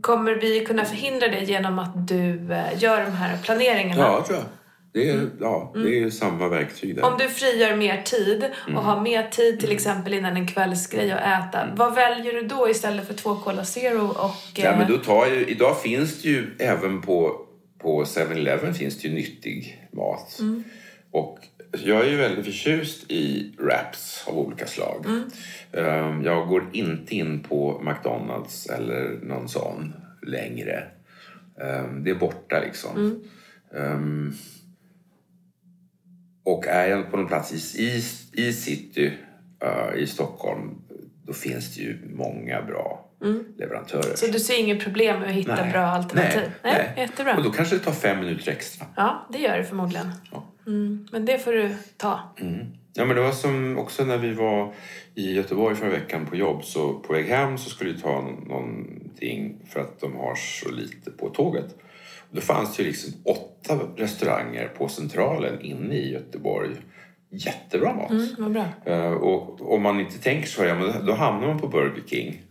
kommer 0.00 0.32
vi 0.34 0.64
kunna 0.66 0.84
förhindra 0.84 1.28
det 1.28 1.40
genom 1.40 1.78
att 1.78 2.08
du 2.08 2.52
eh, 2.52 2.82
gör 2.82 3.04
de 3.04 3.10
här 3.12 3.36
planeringarna? 3.42 4.02
Ja, 4.02 4.24
tror 4.26 4.38
jag. 4.38 4.46
Det 4.92 5.10
är, 5.10 5.20
ja, 5.40 5.72
det 5.74 5.80
är 5.80 6.00
ju 6.00 6.10
samma 6.10 6.48
verktyg 6.48 6.96
där. 6.96 7.04
Om 7.04 7.18
du 7.18 7.28
frigör 7.28 7.76
mer 7.76 8.02
tid 8.02 8.44
och 8.44 8.68
Mm. 8.70 8.84
har 8.84 9.00
mer 9.00 9.22
tid 9.22 9.60
till 9.60 9.72
exempel 9.72 10.14
innan 10.14 10.36
en 10.36 10.46
kvällsgrej 10.46 11.12
att 11.12 11.20
äta. 11.48 11.68
Vad 11.76 11.94
väljer 11.94 12.32
du 12.32 12.42
då 12.42 12.68
istället 12.70 13.06
för 13.06 13.14
två 13.14 13.34
Cola 13.36 13.64
Zero 13.64 14.06
och... 14.08 14.34
Ja, 14.54 14.70
eh, 14.70 14.78
men 14.78 14.90
då 14.92 14.98
tar 14.98 15.26
ju, 15.26 15.44
idag 15.46 15.80
finns 15.82 16.22
det 16.22 16.28
ju 16.28 16.56
även 16.58 17.02
på, 17.02 17.36
på 17.82 18.04
7-Eleven 18.04 18.74
finns 18.74 18.98
det 19.02 19.08
ju 19.08 19.14
nyttig 19.14 19.88
mat. 19.92 20.40
Och 21.12 21.38
jag 21.82 22.04
är 22.06 22.10
ju 22.10 22.16
väldigt 22.16 22.44
förtjust 22.44 23.10
i 23.10 23.52
wraps 23.58 24.24
av 24.28 24.38
olika 24.38 24.66
slag. 24.66 25.06
Ehm, 25.72 26.22
Jag 26.24 26.48
går 26.48 26.66
inte 26.72 27.14
in 27.14 27.40
på 27.42 27.82
McDonalds 27.84 28.66
eller 28.66 29.18
någon 29.22 29.48
sån 29.48 29.94
längre. 30.26 30.84
Ehm, 31.60 32.04
Det 32.04 32.10
är 32.10 32.14
borta 32.14 32.60
liksom. 32.60 33.20
Ehm, 33.76 34.32
Och 36.44 36.66
är 36.66 36.86
jag 36.86 37.10
på 37.10 37.16
någon 37.16 37.26
plats 37.28 37.76
i, 37.76 37.82
i, 37.82 38.02
i 38.32 38.52
city 38.52 39.12
eh, 39.62 39.94
i 40.02 40.06
Stockholm 40.06 40.70
då 41.26 41.32
finns 41.32 41.74
det 41.74 41.82
ju 41.82 41.98
många 42.14 42.62
bra 42.62 43.00
leverantörer. 43.58 44.16
Så 44.16 44.26
du 44.26 44.38
ser 44.40 44.58
inget 44.60 44.84
problem 44.84 45.20
med 45.20 45.28
att 45.28 45.34
hitta 45.34 45.66
bra 45.72 45.80
alternativ? 45.80 46.40
Nej, 46.62 46.72
nej. 46.96 47.04
Jättebra. 47.06 47.36
Och 47.36 47.42
då 47.42 47.50
kanske 47.50 47.74
det 47.76 47.80
tar 47.84 47.92
fem 47.92 48.20
minuter 48.20 48.52
extra. 48.52 48.86
Ja, 48.96 49.28
det 49.32 49.38
gör 49.38 49.58
det 49.58 49.64
förmodligen. 49.64 50.10
Ja. 50.32 50.50
Mm, 50.66 51.08
men 51.12 51.24
det 51.24 51.38
får 51.38 51.52
du 51.52 51.74
ta. 51.96 52.20
Ja, 52.96 53.04
men 53.04 53.16
det 53.16 53.22
var 53.22 53.32
som 53.32 53.78
också 53.78 54.04
när 54.04 54.18
vi 54.18 54.32
var 54.32 54.72
i 55.14 55.32
Göteborg 55.34 55.76
förra 55.76 55.90
veckan 55.90 56.26
på 56.26 56.36
jobb. 56.36 56.64
Så 56.64 56.94
på 56.94 57.12
väg 57.12 57.26
hem 57.26 57.58
så 57.58 57.70
skulle 57.70 57.92
vi 57.92 58.00
ta 58.00 58.20
någonting 58.46 59.56
för 59.68 59.80
att 59.80 60.00
de 60.00 60.16
har 60.16 60.34
så 60.34 60.70
lite 60.70 61.10
på 61.10 61.28
tåget. 61.28 61.76
Och 62.30 62.36
då 62.36 62.40
fanns 62.40 62.76
det 62.76 62.82
ju 62.82 62.88
liksom 62.88 63.12
åtta 63.24 63.78
restauranger 63.96 64.68
på 64.68 64.88
Centralen 64.88 65.60
inne 65.60 65.94
i 65.94 66.12
Göteborg. 66.12 66.70
Jättebra 67.30 67.94
mat. 67.94 68.10
Mm, 68.10 68.28
vad 68.38 68.52
bra. 68.52 68.66
Eh, 68.84 69.12
och 69.12 69.74
om 69.74 69.82
man 69.82 70.00
inte 70.00 70.18
tänker 70.18 70.48
så, 70.48 70.64
ja, 70.64 70.74
men 70.74 71.06
då 71.06 71.12
hamnar 71.12 71.46
man 71.48 71.58
på 71.60 71.68
Burger 71.68 72.02
King. 72.06 72.42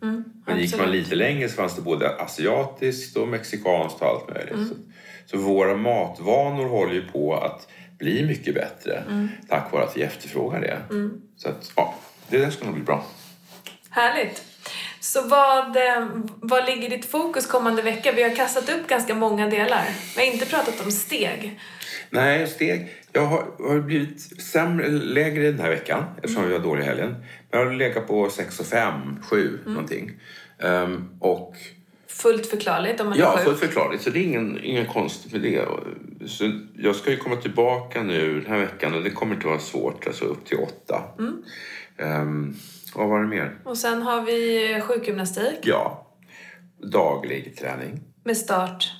men 0.45 0.59
gick 0.59 0.77
man 0.77 0.91
lite 0.91 1.15
längre 1.15 1.49
så 1.49 1.55
fanns 1.55 1.75
det 1.75 1.81
både 1.81 2.09
asiatiskt 2.15 3.17
och 3.17 3.27
mexikanskt 3.27 4.01
och 4.01 4.07
allt 4.07 4.29
möjligt. 4.29 4.67
Så, 4.67 4.75
så 5.25 5.37
våra 5.37 5.75
matvanor 5.77 6.67
håller 6.67 6.93
ju 6.93 7.07
på 7.07 7.35
att 7.35 7.67
bli 8.03 8.25
mycket 8.25 8.55
bättre 8.55 9.03
tack 9.49 9.71
vare 9.71 9.83
att 9.83 9.97
vi 9.97 10.01
efterfrågar 10.01 10.61
det. 10.61 10.77
Så 11.37 11.49
att, 11.49 11.71
ja, 11.75 11.95
det 12.29 12.37
där 12.37 12.49
ska 12.49 12.65
nog 12.65 12.73
bli 12.73 12.83
bra. 12.83 13.05
Härligt. 13.89 14.43
Så 14.99 15.27
vad, 15.27 15.77
eh, 15.77 16.07
vad 16.39 16.65
ligger 16.65 16.89
ditt 16.89 17.05
fokus 17.05 17.47
kommande 17.47 17.81
vecka? 17.81 18.11
Vi 18.11 18.23
har 18.23 18.35
kastat 18.35 18.69
upp 18.69 18.87
ganska 18.87 19.15
många 19.15 19.49
delar. 19.49 19.85
Vi 20.15 20.25
har 20.25 20.33
inte 20.33 20.45
pratat 20.45 20.85
om 20.85 20.91
steg. 20.91 21.59
Nej, 22.09 22.47
steg. 22.47 22.93
Jag 23.11 23.25
har, 23.25 23.45
har 23.59 23.79
blivit 23.79 24.41
sämre, 24.41 24.87
lägre 24.89 25.51
den 25.51 25.59
här 25.59 25.69
veckan 25.69 26.03
eftersom 26.17 26.47
vi 26.47 26.53
var 26.53 26.59
dåliga 26.59 26.85
i 26.85 26.87
helgen. 26.87 27.15
Men 27.51 27.59
jag 27.59 27.65
har 27.65 27.73
legat 27.73 28.07
på 28.07 28.29
6 28.29 28.59
och 28.59 28.65
5, 28.65 28.93
7 29.23 29.59
någonting. 29.65 30.11
Ehm, 30.59 31.09
och 31.19 31.55
Fullt 32.13 32.45
förklarligt 32.45 32.99
om 33.01 33.07
man 33.09 33.17
är 33.17 33.21
Ja, 33.21 33.33
sjuk. 33.37 33.45
fullt 33.45 33.59
förklarligt. 33.59 34.01
Så 34.03 34.09
det 34.09 34.19
är 34.19 34.23
ingen, 34.23 34.59
ingen 34.63 34.85
konstigt 34.85 35.31
med 35.31 35.41
det. 35.41 35.65
Så 36.27 36.59
jag 36.77 36.95
ska 36.95 37.11
ju 37.11 37.17
komma 37.17 37.35
tillbaka 37.35 38.03
nu 38.03 38.39
den 38.41 38.51
här 38.51 38.59
veckan 38.59 38.93
och 38.95 39.03
det 39.03 39.09
kommer 39.09 39.35
inte 39.35 39.47
vara 39.47 39.59
svårt. 39.59 40.07
Alltså 40.07 40.25
upp 40.25 40.45
till 40.45 40.57
åtta. 40.57 41.03
Um, 41.97 42.55
vad 42.95 43.09
var 43.09 43.21
det 43.21 43.27
mer? 43.27 43.57
Och 43.63 43.77
sen 43.77 44.01
har 44.01 44.21
vi 44.25 44.81
sjukgymnastik 44.83 45.59
Ja, 45.63 46.07
daglig 46.91 47.57
träning 47.57 47.99
med 48.23 48.37
start. 48.37 48.91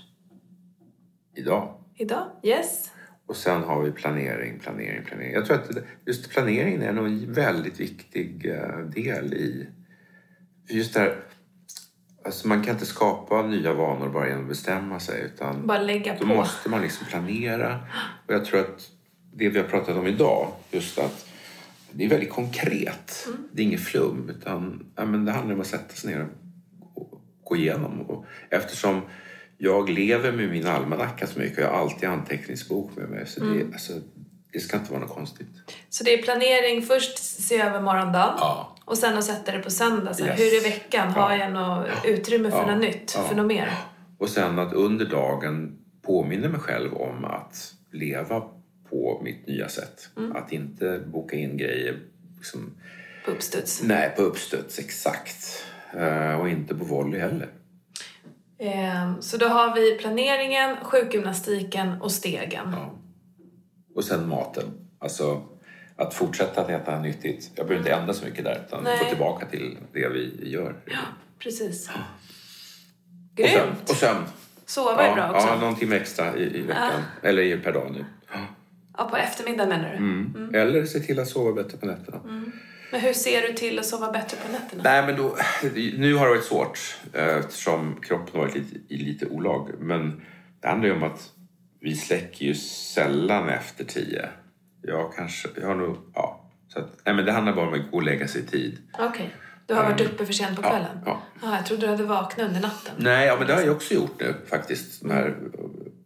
idag. 1.36 1.74
idag. 1.98 2.28
Yes. 2.44 2.90
Och 3.28 3.36
sen 3.36 3.64
har 3.64 3.82
vi 3.84 3.92
planering, 3.92 4.60
planering, 4.60 5.06
planering. 5.06 5.34
Jag 5.34 5.46
tror 5.46 5.58
att 5.58 5.70
just 6.06 6.30
planeringen 6.30 6.82
är 6.82 6.94
nog 6.94 7.06
en 7.06 7.34
väldigt 7.34 7.80
viktig 7.80 8.46
eh, 8.46 8.78
del 8.80 9.34
i... 9.34 9.68
Just 10.70 10.94
det 10.94 11.00
här, 11.00 11.16
alltså 12.26 12.48
man 12.48 12.64
kan 12.64 12.74
inte 12.74 12.86
skapa 12.86 13.42
nya 13.42 13.74
vanor 13.74 14.10
bara 14.10 14.28
genom 14.28 14.44
att 14.44 14.50
bestämma 14.50 15.00
sig. 15.00 15.22
Utan 15.22 15.68
Bara 15.68 15.82
lägga 15.82 16.14
då 16.14 16.20
på. 16.20 16.26
måste 16.26 16.70
man 16.70 16.82
liksom 16.82 17.08
planera. 17.08 17.80
Och 18.28 18.34
jag 18.34 18.46
tror 18.46 18.60
att 18.60 18.90
det 19.34 19.50
vi 19.50 19.60
har 19.60 19.68
pratat 19.68 19.98
om 19.98 20.08
idag, 20.08 20.48
just 20.72 21.00
att 21.00 21.26
det 21.92 22.06
är 22.06 22.10
väldigt 22.10 22.30
konkret. 22.32 23.26
Mm. 23.28 23.48
Det 23.52 23.62
är 23.62 23.66
inget 23.66 23.82
flum, 23.86 24.30
utan 24.30 24.86
ja, 24.96 25.06
men 25.06 25.26
det 25.26 25.32
handlar 25.32 25.56
om 25.56 25.62
att 25.62 25.68
sätta 25.68 25.94
sig 25.96 26.14
ner 26.16 26.28
och 26.96 27.22
gå 27.44 27.56
igenom. 27.56 28.02
Och 28.02 28.26
eftersom 28.50 29.02
jag 29.58 29.90
lever 29.90 30.32
med 30.32 30.50
min 30.50 30.68
almanacka 30.68 31.28
så 31.28 31.40
mycket 31.40 31.58
och 31.58 31.64
jag 31.64 31.70
har 31.72 31.78
alltid 31.80 32.10
anteckningsbok 32.10 32.96
med 32.96 33.10
mig. 33.10 33.28
Så 33.28 33.40
det, 33.40 33.46
Mm. 33.46 33.74
alltså, 33.74 33.94
det 34.54 34.60
ska 34.60 34.78
inte 34.78 34.92
vara 34.92 35.02
något 35.02 35.16
konstigt. 35.16 35.48
Så 35.90 36.04
det 36.04 36.14
är 36.20 36.24
planering, 36.24 36.82
först 36.82 37.18
se 37.20 37.62
över 37.62 37.82
morgondagen 37.82 38.34
Ja. 38.38 38.73
Och 38.86 38.98
sen 38.98 39.18
att 39.18 39.24
sätta 39.24 39.52
det 39.52 39.60
på 39.60 39.70
söndag. 39.72 40.14
Så 40.14 40.26
Yes. 40.26 40.40
Hur 40.40 40.46
är 40.58 40.64
veckan? 40.64 41.12
Har 41.12 41.36
jag 41.36 41.52
något 41.52 41.88
utrymme 42.06 42.52
för 42.52 42.58
Ja. 42.58 42.66
något 42.72 42.82
nytt? 42.82 43.14
Ja. 43.18 43.24
För 43.24 43.36
något 43.36 43.46
mer? 43.46 43.72
Och 44.18 44.30
sen 44.30 44.60
att 44.60 44.74
under 44.74 45.06
dagen 45.06 45.78
påminna 46.02 46.50
mig 46.50 46.60
själv 46.60 46.94
om 46.94 47.26
att 47.26 47.74
leva 47.92 48.44
på 48.90 49.22
mitt 49.24 49.48
nya 49.48 49.70
sätt. 49.70 50.10
Mm. 50.18 50.36
Att 50.36 50.52
inte 50.52 51.00
boka 51.08 51.36
in 51.36 51.58
grejer 51.58 52.00
liksom, 52.38 52.74
På 53.26 53.32
uppstuds. 53.32 53.84
nej, 53.84 54.14
på 54.16 54.22
uppstuds, 54.22 54.80
exakt. 54.80 55.66
Eh, 55.98 56.40
och 56.40 56.50
inte 56.50 56.76
på 56.76 56.86
volley 56.86 57.20
heller. 57.20 57.50
Ehm, 58.60 59.22
Så 59.22 59.38
då 59.38 59.46
har 59.48 59.76
vi 59.76 59.98
planeringen, 59.98 60.76
sjukgymnastiken 60.84 62.02
och 62.02 62.12
stegen. 62.12 62.72
Ja. 62.72 62.94
Och 63.96 64.04
sen 64.04 64.28
maten. 64.28 64.66
Alltså 65.00 65.42
att 65.96 66.14
fortsätta 66.14 66.62
att 66.62 66.70
äta 66.70 67.00
nyttigt. 67.00 67.52
Jag 67.56 67.68
behöver 67.68 67.86
inte 67.88 67.94
ändra 68.02 68.14
så 68.14 68.26
mycket 68.26 68.44
där 68.44 68.64
utan 68.68 68.84
Nej. 68.84 68.98
gå 69.04 69.10
tillbaka 69.10 69.46
till 69.46 69.78
det 69.94 70.08
vi 70.10 70.50
gör. 70.50 70.76
Precis. 71.40 71.88
Och 71.90 71.94
sömn. 71.94 72.04
Grymt! 73.36 73.90
Och 73.90 73.96
sömn. 73.96 74.24
Sova 74.66 75.04
är 75.04 75.16
bra 75.16 75.32
också. 75.32 75.48
ja, 75.48 75.60
någon 75.60 75.76
timme 75.76 75.96
extra 75.96 76.38
i, 76.38 76.58
i 76.58 76.62
veckan. 76.62 77.02
Eller 77.24 77.42
i- 77.44 77.58
per 77.58 77.74
dag 77.74 77.92
nu. 77.92 78.06
Ja, 78.98 79.06
på 79.06 79.18
eftermiddagen 79.18 79.70
menar 79.70 79.90
du? 79.90 79.98
Mm. 79.98 80.56
Eller 80.56 80.86
se 80.86 81.00
till 81.00 81.20
att 81.20 81.28
sova 81.28 81.54
bättre 81.64 81.78
på 81.78 81.86
nätterna. 81.86 82.20
Men 82.92 83.02
hur 83.02 83.14
ser 83.14 83.42
du 83.48 83.54
till 83.54 83.80
att 83.80 83.86
sova 83.86 84.12
bättre 84.12 84.38
på 84.46 84.52
nätterna? 84.52 84.84
Nej, 84.84 85.06
men 85.06 85.16
då, 85.18 85.36
nu 85.98 86.16
har 86.16 86.26
det 86.26 86.32
varit 86.32 86.44
svårt 86.46 86.80
eh, 87.14 87.24
eftersom 87.38 88.02
kroppen 88.02 88.30
har 88.34 88.40
varit 88.48 88.56
lite, 88.56 88.94
i 88.94 88.98
lite 88.98 89.26
olag. 89.26 89.70
Men 89.80 90.22
det 90.62 90.68
handlar 90.68 90.88
ju 90.90 90.96
om 90.96 91.04
att 91.04 91.32
vi 91.80 91.96
släcker 91.96 92.46
ju 92.46 92.56
sällan 92.56 93.50
efter 93.50 93.84
tio. 93.86 94.30
Jag 94.84 95.14
kanske, 95.14 95.50
jag 95.62 95.68
har 95.68 95.76
nog, 95.76 95.98
ja. 96.16 96.40
Så 96.68 96.80
att, 96.80 96.90
nej, 97.06 97.16
men 97.16 97.26
det 97.26 97.32
handlar 97.32 97.54
bara 97.54 97.68
om 97.68 97.74
att 97.74 97.92
gå 97.92 97.98
och 97.98 98.04
lägga 98.04 98.28
sig 98.28 98.42
i 98.42 98.46
tid. 98.46 98.78
Okej. 99.00 99.36
Du 99.66 99.74
har 99.74 99.84
varit 99.84 100.02
uppe 100.02 100.26
för 100.26 100.34
sent 100.34 100.56
på 100.56 100.62
Ja, 100.64 100.70
kvällen? 100.70 101.00
ja. 101.06 101.22
Ah, 101.44 101.56
jag 101.56 101.66
trodde 101.66 101.82
du 101.82 101.88
hade 101.92 102.04
vaknat 102.04 102.48
under 102.48 102.62
natten. 102.62 102.94
Nej, 102.98 103.28
ja, 103.28 103.36
men 103.38 103.48
det 103.48 103.54
har 103.54 103.62
jag 103.62 103.76
också 103.76 103.94
gjort 103.94 104.20
nu 104.20 104.34
faktiskt. 104.50 105.02
De 105.02 105.12
här, 105.12 105.36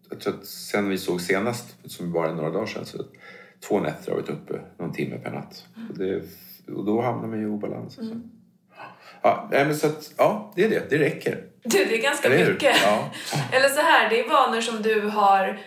jag 0.09 0.19
tror 0.19 0.33
att 0.33 0.45
sen 0.45 0.89
vi 0.89 0.97
såg 0.97 1.21
senast, 1.21 1.75
som 1.85 2.11
bara 2.11 2.33
några 2.33 2.49
dagar 2.49 2.65
sedan, 2.65 2.85
så 2.85 2.97
två 3.67 3.79
nätter 3.79 4.11
har 4.11 4.17
vi 4.17 4.21
varit 4.21 4.29
uppe 4.29 4.59
någon 4.79 4.93
timme 4.93 5.17
per 5.17 5.31
natt. 5.31 5.65
Och, 5.89 5.97
det, 5.97 6.21
och 6.73 6.85
då 6.85 7.01
hamnar 7.01 7.27
man 7.27 7.39
ju 7.39 7.43
i 7.43 7.49
obalans. 7.49 7.97
Alltså. 7.99 8.15
Ja, 9.21 9.47
nej, 9.51 9.65
men 9.65 9.75
så 9.75 9.87
att, 9.87 10.11
ja, 10.17 10.53
det 10.55 10.63
är 10.63 10.69
det. 10.69 10.89
Det 10.89 10.97
räcker. 10.97 11.43
Du, 11.63 11.85
det 11.85 11.97
är 11.97 12.01
ganska 12.03 12.27
Eller 12.27 12.51
mycket. 12.51 12.75
Ja. 12.83 13.11
Eller 13.51 13.69
så 13.69 13.81
här, 13.81 14.09
det 14.09 14.19
är 14.19 14.29
vanor 14.29 14.61
som 14.61 14.81
du 14.81 15.01
har 15.01 15.59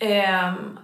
ehm, 0.00 0.78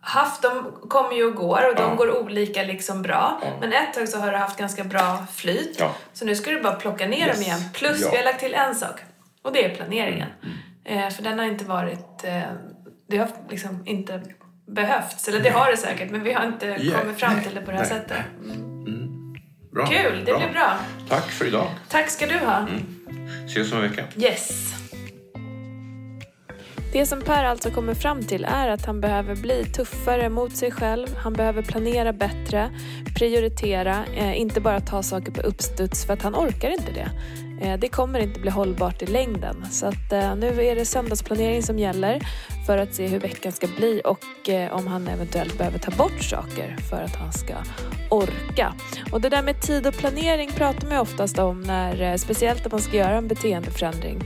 haft. 0.00 0.42
De 0.42 0.72
kommer 0.88 1.12
ju 1.12 1.24
och 1.24 1.34
går 1.34 1.68
och 1.68 1.74
de 1.76 1.82
Ja. 1.82 1.94
går 1.94 2.18
olika 2.22 2.62
liksom 2.62 3.02
bra. 3.02 3.40
Ja. 3.42 3.48
Men 3.60 3.72
ett 3.72 3.94
tag 3.94 4.08
så 4.08 4.18
har 4.18 4.30
du 4.30 4.36
haft 4.36 4.58
ganska 4.58 4.84
bra 4.84 5.26
flyt. 5.32 5.76
Ja. 5.80 5.94
Så 6.12 6.24
nu 6.24 6.36
ska 6.36 6.50
du 6.50 6.62
bara 6.62 6.74
plocka 6.74 7.06
ner 7.06 7.18
dem 7.26 7.36
Yes. 7.36 7.40
igen. 7.46 7.60
Plus 7.74 8.12
vi 8.12 8.16
har 8.16 8.24
lagt 8.24 8.40
till 8.40 8.54
en 8.54 8.74
sak. 8.74 9.00
Och 9.42 9.52
det 9.52 9.64
är 9.64 9.74
planeringen. 9.74 10.28
Mm, 10.42 10.56
Eh, 10.88 11.10
för 11.10 11.22
den 11.22 11.38
har 11.38 11.46
inte 11.46 11.64
varit... 11.64 12.24
Eh, 12.24 12.40
det 13.08 13.18
har 13.18 13.28
liksom 13.50 13.82
inte 13.86 14.22
behövts. 14.66 15.28
Eller 15.28 15.40
det 15.40 15.50
har 15.50 15.70
det 15.70 15.76
säkert, 15.76 16.10
men 16.10 16.22
vi 16.22 16.32
har 16.32 16.44
inte 16.46 16.66
Ja, 16.66 16.98
kommit 16.98 17.18
fram 17.20 17.40
till 17.42 17.54
det 17.54 17.60
på 17.60 17.70
det 17.70 17.76
här 17.76 17.84
nej, 17.84 17.92
sättet. 17.92 18.16
Bra. 19.72 19.86
Kul, 19.86 20.18
det 20.24 20.32
blir 20.38 20.52
bra. 20.52 20.76
Tack 21.08 21.30
för 21.30 21.44
idag. 21.46 21.66
Tack 21.88 22.08
ska 22.10 22.26
du 22.26 22.38
ha. 22.38 22.66
Ses 23.46 23.72
om 23.72 23.78
en 23.82 23.90
vecka. 23.90 24.04
Yes. 24.16 24.72
Det 26.96 27.06
som 27.06 27.20
Per 27.20 27.44
alltså 27.44 27.70
kommer 27.70 27.94
fram 27.94 28.22
till 28.22 28.44
är 28.44 28.68
att 28.68 28.86
han 28.86 29.00
behöver 29.00 29.36
bli 29.36 29.64
tuffare 29.64 30.28
mot 30.28 30.56
sig 30.56 30.70
själv. 30.70 31.06
Han 31.16 31.32
behöver 31.32 31.62
planera 31.62 32.12
bättre, 32.12 32.70
prioritera, 33.16 34.04
eh, 34.16 34.40
inte 34.40 34.60
bara 34.60 34.80
ta 34.80 35.02
saker 35.02 35.32
på 35.32 35.40
uppstuds 35.40 36.06
för 36.06 36.12
att 36.12 36.22
han 36.22 36.34
orkar 36.34 36.70
inte 36.70 36.92
det. 36.92 37.10
Eh, 37.60 37.78
det 37.78 37.88
kommer 37.88 38.18
inte 38.18 38.40
bli 38.40 38.50
hållbart 38.50 39.02
i 39.02 39.06
längden. 39.06 39.66
Så 39.70 39.86
att, 39.86 40.12
eh, 40.12 40.36
nu 40.36 40.64
är 40.64 40.76
det 40.76 40.84
söndagsplanering 40.84 41.62
som 41.62 41.78
gäller 41.78 42.20
för 42.66 42.78
att 42.78 42.94
se 42.94 43.06
hur 43.06 43.20
veckan 43.20 43.52
ska 43.52 43.66
bli 43.76 44.02
och 44.04 44.48
eh, 44.48 44.72
om 44.72 44.86
han 44.86 45.08
eventuellt 45.08 45.58
behöver 45.58 45.78
ta 45.78 45.90
bort 45.90 46.22
saker 46.22 46.76
för 46.90 47.02
att 47.02 47.16
han 47.16 47.32
ska 47.32 47.54
orka. 48.10 48.74
Och 49.12 49.20
det 49.20 49.28
där 49.28 49.42
med 49.42 49.60
tid 49.60 49.86
och 49.86 49.94
planering 49.94 50.50
pratar 50.52 50.86
man 50.86 50.96
ju 50.96 51.00
oftast 51.00 51.38
om 51.38 51.60
när, 51.60 52.16
speciellt 52.16 52.66
om 52.66 52.70
man 52.72 52.80
ska 52.80 52.96
göra 52.96 53.16
en 53.16 53.28
beteendeförändring. 53.28 54.20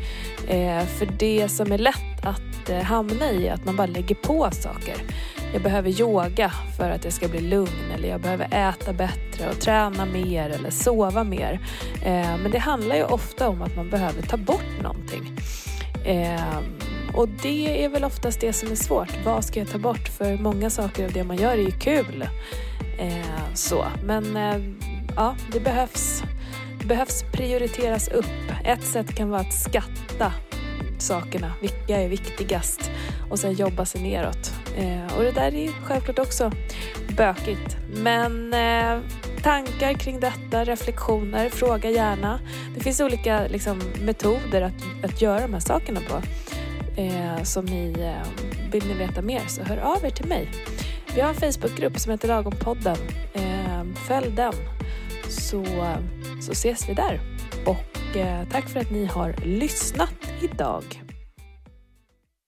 För 0.99 1.19
det 1.19 1.49
som 1.49 1.73
är 1.73 1.79
lätt 1.79 2.25
att 2.25 2.83
hamna 2.83 3.31
i 3.31 3.49
är 3.49 3.55
att 3.55 3.65
man 3.65 3.77
bara 3.77 3.87
lägger 3.87 4.15
på 4.15 4.51
saker. 4.53 4.97
Jag 5.53 5.63
behöver 5.63 6.01
yoga 6.01 6.53
för 6.77 6.91
att 6.91 7.05
jag 7.05 7.13
ska 7.13 7.29
bli 7.29 7.41
lugn 7.41 7.91
eller 7.95 8.09
jag 8.09 8.21
behöver 8.21 8.69
äta 8.69 8.93
bättre 8.93 9.51
och 9.51 9.61
träna 9.61 10.07
mer 10.07 10.51
eller 10.51 10.71
sova 10.71 11.25
mer. 11.25 11.61
Eh, 12.05 12.37
men 12.43 12.51
det 12.51 12.59
handlar 12.59 12.97
ju 12.97 13.05
ofta 13.05 13.49
om 13.49 13.63
att 13.63 13.77
man 13.77 13.91
behöver 13.91 14.23
ta 14.23 14.37
bort 14.37 14.83
någonting. 14.83 15.39
Eh, 16.05 16.59
och 17.15 17.29
det 17.29 17.85
är 17.85 17.89
väl 17.89 18.05
oftast 18.05 18.41
det 18.41 18.53
som 18.53 18.71
är 18.71 18.75
svårt. 18.75 19.25
Vad 19.25 19.45
ska 19.45 19.61
jag 19.61 19.71
ta 19.71 19.79
bort? 19.79 20.09
För 20.09 20.37
många 20.37 20.71
saker 20.71 21.05
av 21.05 21.13
det 21.13 21.25
man 21.25 21.37
gör 21.37 21.53
är 21.53 21.63
ju 21.63 21.71
kul. 21.71 22.29
Eh, 22.99 23.55
så. 23.55 23.85
Men 24.05 24.37
eh, 24.37 24.57
ja, 25.17 25.37
det 25.53 25.61
behövs, 25.61 26.23
det 26.81 26.87
behövs 26.87 27.25
prioriteras 27.33 28.09
upp. 28.09 28.53
Ett 28.65 28.85
sätt 28.85 29.15
kan 29.15 29.31
vara 29.31 29.41
att 29.41 29.55
skatta 29.55 30.33
sakerna. 31.01 31.53
Vilka 31.61 32.01
är 32.01 32.09
viktigast? 32.09 32.91
Och 33.31 33.39
sen 33.39 33.53
jobba 33.53 33.85
sig 33.85 34.03
neråt. 34.03 34.53
Eh, 34.77 35.17
och 35.17 35.23
det 35.23 35.33
där 35.33 35.55
är 35.55 35.73
självklart 35.85 36.19
också 36.19 36.53
bökigt. 37.17 37.77
Men 37.97 38.55
eh, 38.55 39.01
tankar 39.43 39.95
kring 39.95 40.21
detta, 40.21 40.65
reflektioner, 40.65 41.49
fråga 41.49 41.91
gärna. 41.91 42.41
Det 42.75 42.81
finns 42.81 43.01
olika 43.01 43.47
liksom, 43.47 43.81
metoder 44.01 44.63
att, 44.63 45.05
att 45.05 45.23
göra 45.23 45.41
de 45.41 45.53
här 45.53 45.61
sakerna 45.61 46.01
på. 46.09 46.23
Eh, 47.01 47.43
som 47.43 47.65
ni, 47.65 47.95
eh, 47.99 48.47
vill 48.73 48.87
ni 48.87 48.95
veta 48.95 49.23
mer 49.23 49.43
så 49.49 49.63
hör 49.63 49.77
av 49.77 50.05
er 50.05 50.11
till 50.11 50.29
mig. 50.29 50.49
Vi 51.15 51.21
har 51.21 51.29
en 51.29 51.35
Facebookgrupp 51.53 51.99
som 51.99 52.13
heter 52.13 52.29
Lagompodden. 52.29 52.97
Eh, 53.33 53.85
följ 54.09 54.31
den 54.31 54.53
så, 55.29 55.65
så 56.41 56.53
ses 56.53 56.89
vi 56.89 56.95
där. 56.95 57.21
Och 57.67 58.00
och 58.11 58.51
tack 58.51 58.69
för 58.69 58.81
att 58.81 58.91
ni 58.91 59.05
har 59.05 59.35
lyssnat 59.45 60.15
idag. 60.41 61.10